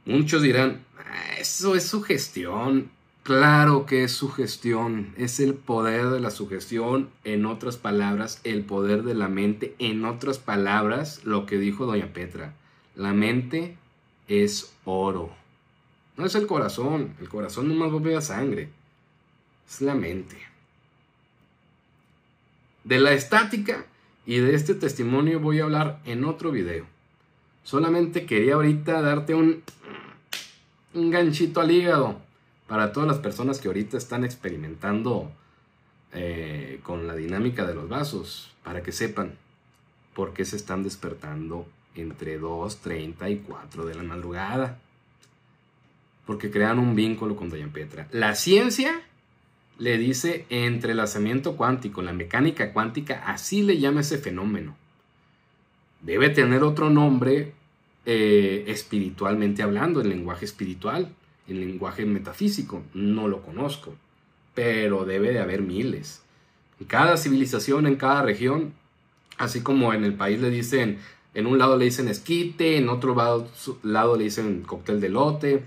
Muchos 0.05 0.43
dirán, 0.43 0.85
ah, 0.99 1.35
eso 1.39 1.75
es 1.75 1.87
sugestión. 1.87 2.91
Claro 3.23 3.87
que 3.87 4.03
es 4.03 4.11
sugestión, 4.11 5.15
es 5.17 5.39
el 5.39 5.55
poder 5.55 6.09
de 6.09 6.19
la 6.19 6.29
sugestión, 6.29 7.09
en 7.23 7.47
otras 7.47 7.75
palabras, 7.75 8.39
el 8.43 8.63
poder 8.63 9.01
de 9.01 9.15
la 9.15 9.29
mente, 9.29 9.73
en 9.79 10.05
otras 10.05 10.37
palabras, 10.37 11.21
lo 11.23 11.47
que 11.47 11.57
dijo 11.57 11.87
doña 11.87 12.13
Petra, 12.13 12.53
la 12.95 13.13
mente 13.13 13.77
es 14.27 14.71
oro. 14.85 15.33
No 16.17 16.25
es 16.27 16.35
el 16.35 16.45
corazón, 16.45 17.15
el 17.19 17.27
corazón 17.27 17.67
no 17.67 17.73
más 17.73 17.91
bombea 17.91 18.21
sangre, 18.21 18.69
es 19.67 19.81
la 19.81 19.95
mente. 19.95 20.37
De 22.83 22.99
la 22.99 23.13
estática 23.13 23.87
y 24.27 24.37
de 24.37 24.53
este 24.53 24.75
testimonio 24.75 25.39
voy 25.39 25.61
a 25.61 25.63
hablar 25.63 25.99
en 26.05 26.25
otro 26.25 26.51
video. 26.51 26.85
Solamente 27.63 28.27
quería 28.27 28.53
ahorita 28.53 29.01
darte 29.01 29.33
un 29.33 29.63
un 30.95 31.11
ganchito 31.11 31.61
al 31.61 31.71
hígado 31.71 32.19
para 32.67 32.91
todas 32.91 33.07
las 33.07 33.19
personas 33.19 33.59
que 33.59 33.67
ahorita 33.67 33.97
están 33.97 34.25
experimentando 34.25 35.31
eh, 36.13 36.79
con 36.83 37.07
la 37.07 37.15
dinámica 37.15 37.65
de 37.67 37.75
los 37.75 37.87
vasos, 37.87 38.51
para 38.63 38.81
que 38.81 38.91
sepan 38.91 39.35
por 40.13 40.33
qué 40.33 40.45
se 40.45 40.55
están 40.55 40.81
despertando 40.81 41.67
entre 41.93 42.37
2, 42.37 42.77
30 42.77 43.29
y 43.29 43.37
4 43.37 43.85
de 43.85 43.95
la 43.95 44.03
madrugada. 44.03 44.79
Porque 46.25 46.49
crean 46.49 46.79
un 46.79 46.95
vínculo 46.95 47.35
con 47.35 47.49
Doña 47.49 47.67
Petra. 47.71 48.07
La 48.11 48.33
ciencia 48.33 49.01
le 49.77 49.97
dice 49.97 50.45
entrelazamiento 50.49 51.55
cuántico, 51.55 52.01
la 52.01 52.13
mecánica 52.13 52.73
cuántica, 52.73 53.23
así 53.27 53.61
le 53.61 53.77
llama 53.77 54.01
ese 54.01 54.17
fenómeno. 54.17 54.75
Debe 56.01 56.29
tener 56.29 56.63
otro 56.63 56.89
nombre 56.89 57.53
eh, 58.05 58.65
espiritualmente 58.67 59.63
hablando, 59.63 60.01
en 60.01 60.09
lenguaje 60.09 60.45
espiritual, 60.45 61.13
en 61.47 61.59
lenguaje 61.59 62.05
metafísico. 62.05 62.83
No 62.93 63.27
lo 63.27 63.41
conozco, 63.41 63.95
pero 64.53 65.05
debe 65.05 65.31
de 65.31 65.39
haber 65.39 65.61
miles. 65.61 66.21
En 66.79 66.87
cada 66.87 67.17
civilización, 67.17 67.87
en 67.87 67.95
cada 67.95 68.21
región, 68.21 68.73
así 69.37 69.61
como 69.61 69.93
en 69.93 70.03
el 70.03 70.13
país 70.13 70.39
le 70.39 70.49
dicen, 70.49 70.99
en 71.33 71.47
un 71.47 71.57
lado 71.57 71.77
le 71.77 71.85
dicen 71.85 72.07
esquite, 72.07 72.77
en 72.77 72.89
otro 72.89 73.15
lado, 73.83 74.17
le 74.17 74.23
dicen 74.23 74.61
cóctel 74.61 75.01
de 75.01 75.09
lote, 75.09 75.63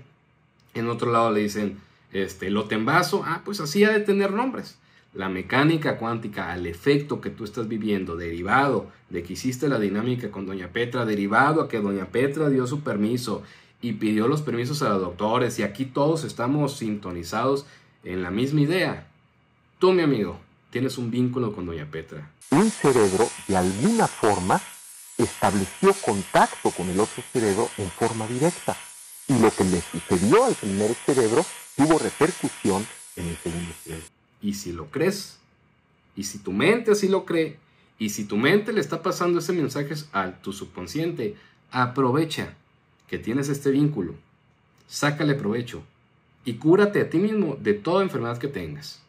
en 0.73 0.87
otro 0.87 1.11
lado 1.11 1.31
le 1.31 1.41
dicen 1.41 1.79
este, 2.11 2.49
lote 2.49 2.75
en 2.75 2.85
vaso, 2.85 3.23
ah, 3.25 3.41
pues 3.45 3.59
así 3.59 3.83
ha 3.83 3.91
de 3.91 3.99
tener 3.99 4.31
nombres 4.31 4.77
la 5.13 5.29
mecánica 5.29 5.97
cuántica 5.97 6.51
al 6.51 6.67
efecto 6.67 7.19
que 7.19 7.29
tú 7.29 7.43
estás 7.43 7.67
viviendo, 7.67 8.15
derivado 8.15 8.87
de 9.09 9.23
que 9.23 9.33
hiciste 9.33 9.67
la 9.67 9.79
dinámica 9.79 10.29
con 10.29 10.45
Doña 10.45 10.67
Petra, 10.69 11.05
derivado 11.05 11.61
a 11.61 11.67
que 11.67 11.79
Doña 11.79 12.05
Petra 12.05 12.49
dio 12.49 12.67
su 12.67 12.81
permiso 12.81 13.43
y 13.81 13.93
pidió 13.93 14.27
los 14.27 14.41
permisos 14.41 14.81
a 14.81 14.89
los 14.89 15.01
doctores 15.01 15.57
y 15.59 15.63
aquí 15.63 15.85
todos 15.85 16.23
estamos 16.23 16.77
sintonizados 16.77 17.65
en 18.03 18.21
la 18.21 18.29
misma 18.29 18.61
idea. 18.61 19.07
Tú, 19.79 19.93
mi 19.93 20.03
amigo, 20.03 20.39
tienes 20.69 20.97
un 20.97 21.09
vínculo 21.09 21.53
con 21.53 21.65
Doña 21.65 21.89
Petra. 21.89 22.31
Un 22.51 22.69
cerebro, 22.69 23.27
de 23.47 23.57
alguna 23.57 24.07
forma, 24.07 24.61
estableció 25.17 25.93
contacto 25.93 26.71
con 26.71 26.89
el 26.89 26.99
otro 26.99 27.23
cerebro 27.33 27.69
en 27.77 27.89
forma 27.89 28.27
directa. 28.27 28.75
Y 29.27 29.37
lo 29.39 29.51
que 29.51 29.63
le 29.63 29.81
sucedió 29.81 30.45
al 30.45 30.55
primer 30.55 30.93
cerebro 30.93 31.45
tuvo 31.75 31.99
repercusión 31.99 32.85
en 33.15 33.27
el 33.27 33.37
segundo 33.37 33.71
cerebro. 33.83 34.18
Y 34.41 34.53
si 34.53 34.71
lo 34.71 34.89
crees, 34.89 35.39
y 36.15 36.23
si 36.23 36.39
tu 36.39 36.51
mente 36.51 36.91
así 36.91 37.07
lo 37.07 37.25
cree, 37.25 37.57
y 37.97 38.09
si 38.09 38.23
tu 38.25 38.37
mente 38.37 38.71
le 38.71 38.79
está 38.79 39.01
pasando 39.01 39.39
ese 39.39 39.53
mensaje 39.53 39.93
a 40.13 40.31
tu 40.41 40.53
subconsciente, 40.53 41.35
aprovecha 41.71 42.55
que 43.07 43.19
tienes 43.19 43.49
este 43.49 43.71
vínculo, 43.71 44.15
sácale 44.87 45.35
provecho 45.35 45.83
y 46.45 46.53
cúrate 46.53 47.01
a 47.01 47.09
ti 47.09 47.17
mismo 47.17 47.57
de 47.59 47.73
toda 47.73 48.03
enfermedad 48.03 48.37
que 48.37 48.47
tengas. 48.47 49.03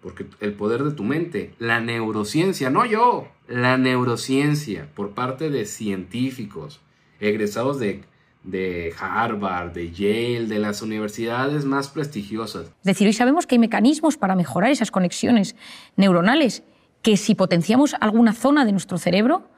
Porque 0.00 0.26
el 0.40 0.52
poder 0.52 0.84
de 0.84 0.92
tu 0.92 1.02
mente, 1.02 1.54
la 1.58 1.80
neurociencia, 1.80 2.70
no 2.70 2.86
yo, 2.86 3.28
la 3.48 3.78
neurociencia 3.78 4.88
por 4.94 5.10
parte 5.10 5.50
de 5.50 5.66
científicos 5.66 6.80
egresados 7.18 7.80
de 7.80 8.04
de 8.50 8.94
Harvard, 8.98 9.72
de 9.72 9.90
Yale, 9.92 10.46
de 10.46 10.58
las 10.58 10.80
universidades 10.80 11.64
más 11.64 11.88
prestigiosas. 11.88 12.66
Es 12.66 12.84
decir, 12.84 13.06
hoy 13.06 13.12
sabemos 13.12 13.46
que 13.46 13.56
hay 13.56 13.58
mecanismos 13.58 14.16
para 14.16 14.34
mejorar 14.34 14.70
esas 14.70 14.90
conexiones 14.90 15.54
neuronales 15.96 16.62
que 17.02 17.16
si 17.16 17.34
potenciamos 17.34 17.94
alguna 18.00 18.32
zona 18.32 18.64
de 18.64 18.72
nuestro 18.72 18.98
cerebro, 18.98 19.48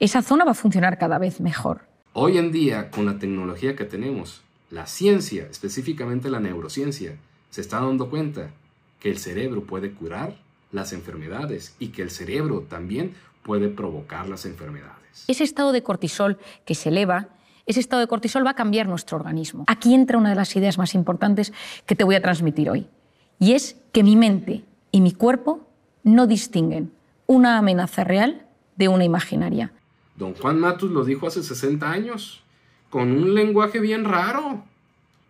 esa 0.00 0.22
zona 0.22 0.44
va 0.44 0.50
a 0.50 0.54
funcionar 0.54 0.98
cada 0.98 1.18
vez 1.18 1.40
mejor. 1.40 1.82
Hoy 2.12 2.38
en 2.38 2.50
día, 2.50 2.90
con 2.90 3.06
la 3.06 3.18
tecnología 3.18 3.76
que 3.76 3.84
tenemos, 3.84 4.42
la 4.70 4.86
ciencia, 4.86 5.46
específicamente 5.50 6.28
la 6.28 6.40
neurociencia, 6.40 7.16
se 7.50 7.60
está 7.60 7.80
dando 7.80 8.10
cuenta 8.10 8.50
que 8.98 9.10
el 9.10 9.18
cerebro 9.18 9.62
puede 9.64 9.92
curar 9.92 10.36
las 10.72 10.92
enfermedades 10.92 11.76
y 11.78 11.88
que 11.88 12.02
el 12.02 12.10
cerebro 12.10 12.66
también 12.68 13.14
puede 13.44 13.68
provocar 13.68 14.28
las 14.28 14.44
enfermedades. 14.44 15.24
Ese 15.28 15.44
estado 15.44 15.70
de 15.70 15.82
cortisol 15.82 16.38
que 16.64 16.74
se 16.74 16.88
eleva, 16.88 17.28
ese 17.66 17.80
estado 17.80 18.00
de 18.00 18.08
cortisol 18.08 18.46
va 18.46 18.50
a 18.50 18.54
cambiar 18.54 18.88
nuestro 18.88 19.16
organismo. 19.16 19.64
Aquí 19.66 19.94
entra 19.94 20.18
una 20.18 20.30
de 20.30 20.36
las 20.36 20.54
ideas 20.56 20.78
más 20.78 20.94
importantes 20.94 21.52
que 21.86 21.94
te 21.94 22.04
voy 22.04 22.14
a 22.14 22.22
transmitir 22.22 22.70
hoy, 22.70 22.88
y 23.38 23.52
es 23.52 23.80
que 23.92 24.02
mi 24.02 24.16
mente 24.16 24.64
y 24.90 25.00
mi 25.00 25.12
cuerpo 25.12 25.66
no 26.02 26.26
distinguen 26.26 26.92
una 27.26 27.58
amenaza 27.58 28.04
real 28.04 28.46
de 28.76 28.88
una 28.88 29.04
imaginaria. 29.04 29.72
Don 30.16 30.34
Juan 30.34 30.60
Matus 30.60 30.90
lo 30.90 31.04
dijo 31.04 31.26
hace 31.26 31.42
60 31.42 31.90
años, 31.90 32.42
con 32.90 33.10
un 33.10 33.34
lenguaje 33.34 33.80
bien 33.80 34.04
raro, 34.04 34.62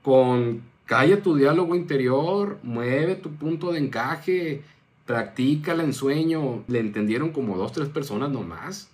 con 0.02 0.62
calla 0.84 1.22
tu 1.22 1.34
diálogo 1.34 1.74
interior, 1.74 2.58
mueve 2.62 3.14
tu 3.16 3.30
punto 3.30 3.72
de 3.72 3.78
encaje, 3.78 4.62
practica 5.06 5.72
el 5.72 5.80
ensueño. 5.80 6.64
Le 6.68 6.80
entendieron 6.80 7.30
como 7.30 7.56
dos, 7.56 7.72
tres 7.72 7.88
personas 7.88 8.30
nomás. 8.30 8.90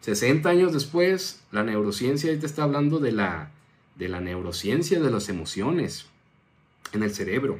60 0.00 0.48
años 0.48 0.72
después, 0.72 1.40
la 1.52 1.62
neurociencia 1.62 2.38
te 2.38 2.46
está 2.46 2.62
hablando 2.62 2.98
de 2.98 3.12
la, 3.12 3.50
de 3.96 4.08
la 4.08 4.20
neurociencia 4.20 5.00
de 5.00 5.10
las 5.10 5.28
emociones 5.28 6.06
en 6.92 7.02
el 7.02 7.12
cerebro, 7.12 7.58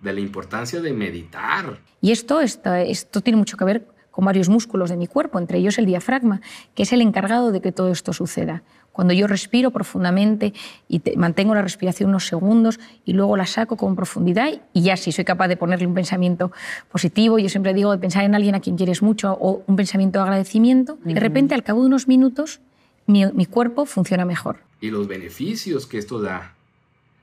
de 0.00 0.12
la 0.12 0.20
importancia 0.20 0.80
de 0.80 0.92
meditar. 0.92 1.78
Y 2.00 2.12
esto, 2.12 2.40
esto 2.40 3.20
tiene 3.20 3.36
mucho 3.36 3.56
que 3.56 3.64
ver 3.64 3.86
con 4.10 4.24
varios 4.24 4.48
músculos 4.48 4.88
de 4.88 4.96
mi 4.96 5.06
cuerpo, 5.06 5.38
entre 5.38 5.58
ellos 5.58 5.76
el 5.76 5.84
diafragma, 5.84 6.40
que 6.74 6.84
es 6.84 6.92
el 6.94 7.02
encargado 7.02 7.52
de 7.52 7.60
que 7.60 7.72
todo 7.72 7.92
esto 7.92 8.14
suceda. 8.14 8.62
Cuando 8.96 9.12
yo 9.12 9.26
respiro 9.26 9.72
profundamente 9.72 10.54
y 10.88 11.02
mantengo 11.16 11.54
la 11.54 11.60
respiración 11.60 12.08
unos 12.08 12.26
segundos 12.26 12.80
y 13.04 13.12
luego 13.12 13.36
la 13.36 13.44
saco 13.44 13.76
con 13.76 13.94
profundidad 13.94 14.48
y 14.72 14.80
ya 14.80 14.96
si 14.96 15.12
soy 15.12 15.26
capaz 15.26 15.48
de 15.48 15.58
ponerle 15.58 15.86
un 15.86 15.92
pensamiento 15.92 16.50
positivo, 16.90 17.38
yo 17.38 17.50
siempre 17.50 17.74
digo 17.74 17.92
de 17.92 17.98
pensar 17.98 18.24
en 18.24 18.34
alguien 18.34 18.54
a 18.54 18.60
quien 18.60 18.78
quieres 18.78 19.02
mucho 19.02 19.36
o 19.38 19.62
un 19.66 19.76
pensamiento 19.76 20.18
de 20.18 20.22
agradecimiento, 20.22 20.98
de 21.04 21.20
repente 21.20 21.54
al 21.54 21.62
cabo 21.62 21.82
de 21.82 21.88
unos 21.88 22.08
minutos 22.08 22.60
mi, 23.06 23.26
mi 23.34 23.44
cuerpo 23.44 23.84
funciona 23.84 24.24
mejor. 24.24 24.60
Y 24.80 24.88
los 24.88 25.06
beneficios 25.06 25.86
que 25.86 25.98
esto 25.98 26.22
da, 26.22 26.54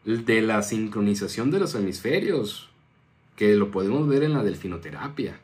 de 0.06 0.44
la 0.44 0.62
sincronización 0.62 1.50
de 1.50 1.60
los 1.60 1.74
hemisferios, 1.74 2.70
que 3.36 3.56
lo 3.56 3.72
podemos 3.72 4.08
ver 4.08 4.22
en 4.22 4.34
la 4.34 4.44
delfinoterapia. 4.44 5.40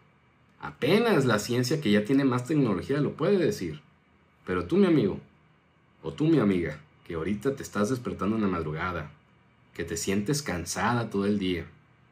Apenas 0.61 1.25
la 1.25 1.39
ciencia 1.39 1.81
que 1.81 1.89
ya 1.89 2.05
tiene 2.05 2.23
más 2.23 2.45
tecnología 2.45 3.01
lo 3.01 3.13
puede 3.13 3.39
decir. 3.39 3.81
Pero 4.45 4.65
tú, 4.65 4.77
mi 4.77 4.85
amigo, 4.85 5.19
o 6.01 6.11
tú, 6.13 6.25
mi 6.25 6.39
amiga, 6.39 6.79
que 7.05 7.15
ahorita 7.15 7.55
te 7.55 7.63
estás 7.63 7.89
despertando 7.89 8.35
en 8.35 8.43
la 8.43 8.47
madrugada, 8.47 9.11
que 9.73 9.83
te 9.83 9.97
sientes 9.97 10.41
cansada 10.41 11.09
todo 11.09 11.25
el 11.25 11.39
día, 11.39 11.65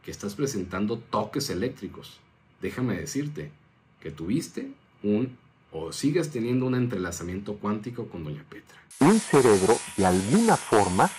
que 0.03 0.11
estás 0.11 0.35
presentando 0.35 0.97
toques 0.97 1.49
eléctricos, 1.49 2.19
déjame 2.61 2.97
decirte 2.97 3.51
que 3.99 4.11
tuviste 4.11 4.71
un 5.03 5.37
o 5.71 5.91
sigues 5.91 6.29
teniendo 6.29 6.65
un 6.65 6.75
entrelazamiento 6.75 7.55
cuántico 7.55 8.07
con 8.07 8.23
Doña 8.23 8.43
Petra. 8.49 8.77
Un 8.99 9.19
cerebro, 9.19 9.77
de 9.97 10.05
alguna 10.05 10.55
forma, 10.55 11.09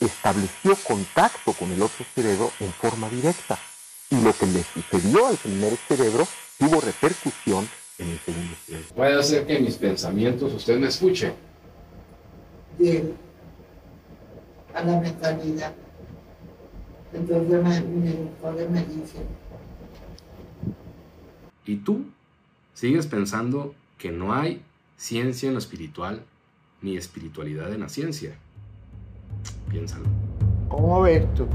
estableció 0.00 0.74
contacto 0.76 1.52
con 1.52 1.70
el 1.70 1.82
otro 1.82 2.04
cerebro 2.14 2.50
en 2.60 2.72
forma 2.72 3.08
directa. 3.10 3.58
Y 4.10 4.20
lo 4.22 4.32
que 4.32 4.46
le 4.46 4.64
sucedió 4.64 5.26
al 5.26 5.36
primer 5.36 5.76
cerebro 5.76 6.26
tuvo 6.58 6.80
repercusión 6.80 7.68
en 7.98 8.08
el 8.08 8.18
segundo 8.20 8.56
cerebro. 8.66 8.94
Puede 8.94 9.22
ser 9.22 9.46
que 9.46 9.60
mis 9.60 9.76
pensamientos 9.76 10.52
usted 10.54 10.78
me 10.78 10.88
escuche. 10.88 11.32
A 14.74 14.82
la 14.82 15.00
mentalidad. 15.00 15.74
Entonces 17.12 17.62
me, 17.62 17.80
me, 17.80 18.68
me 18.68 18.84
dice. 18.84 19.18
¿Y 21.66 21.76
tú 21.76 22.06
sigues 22.72 23.06
pensando 23.06 23.74
que 23.98 24.10
no 24.10 24.32
hay 24.32 24.62
ciencia 24.96 25.48
en 25.48 25.54
lo 25.54 25.58
espiritual 25.58 26.24
ni 26.80 26.96
espiritualidad 26.96 27.72
en 27.72 27.80
la 27.80 27.88
ciencia? 27.88 28.36
Piénsalo. 29.68 30.06
¿Cómo 30.68 31.02
ves 31.02 31.26
tú? 31.34 31.46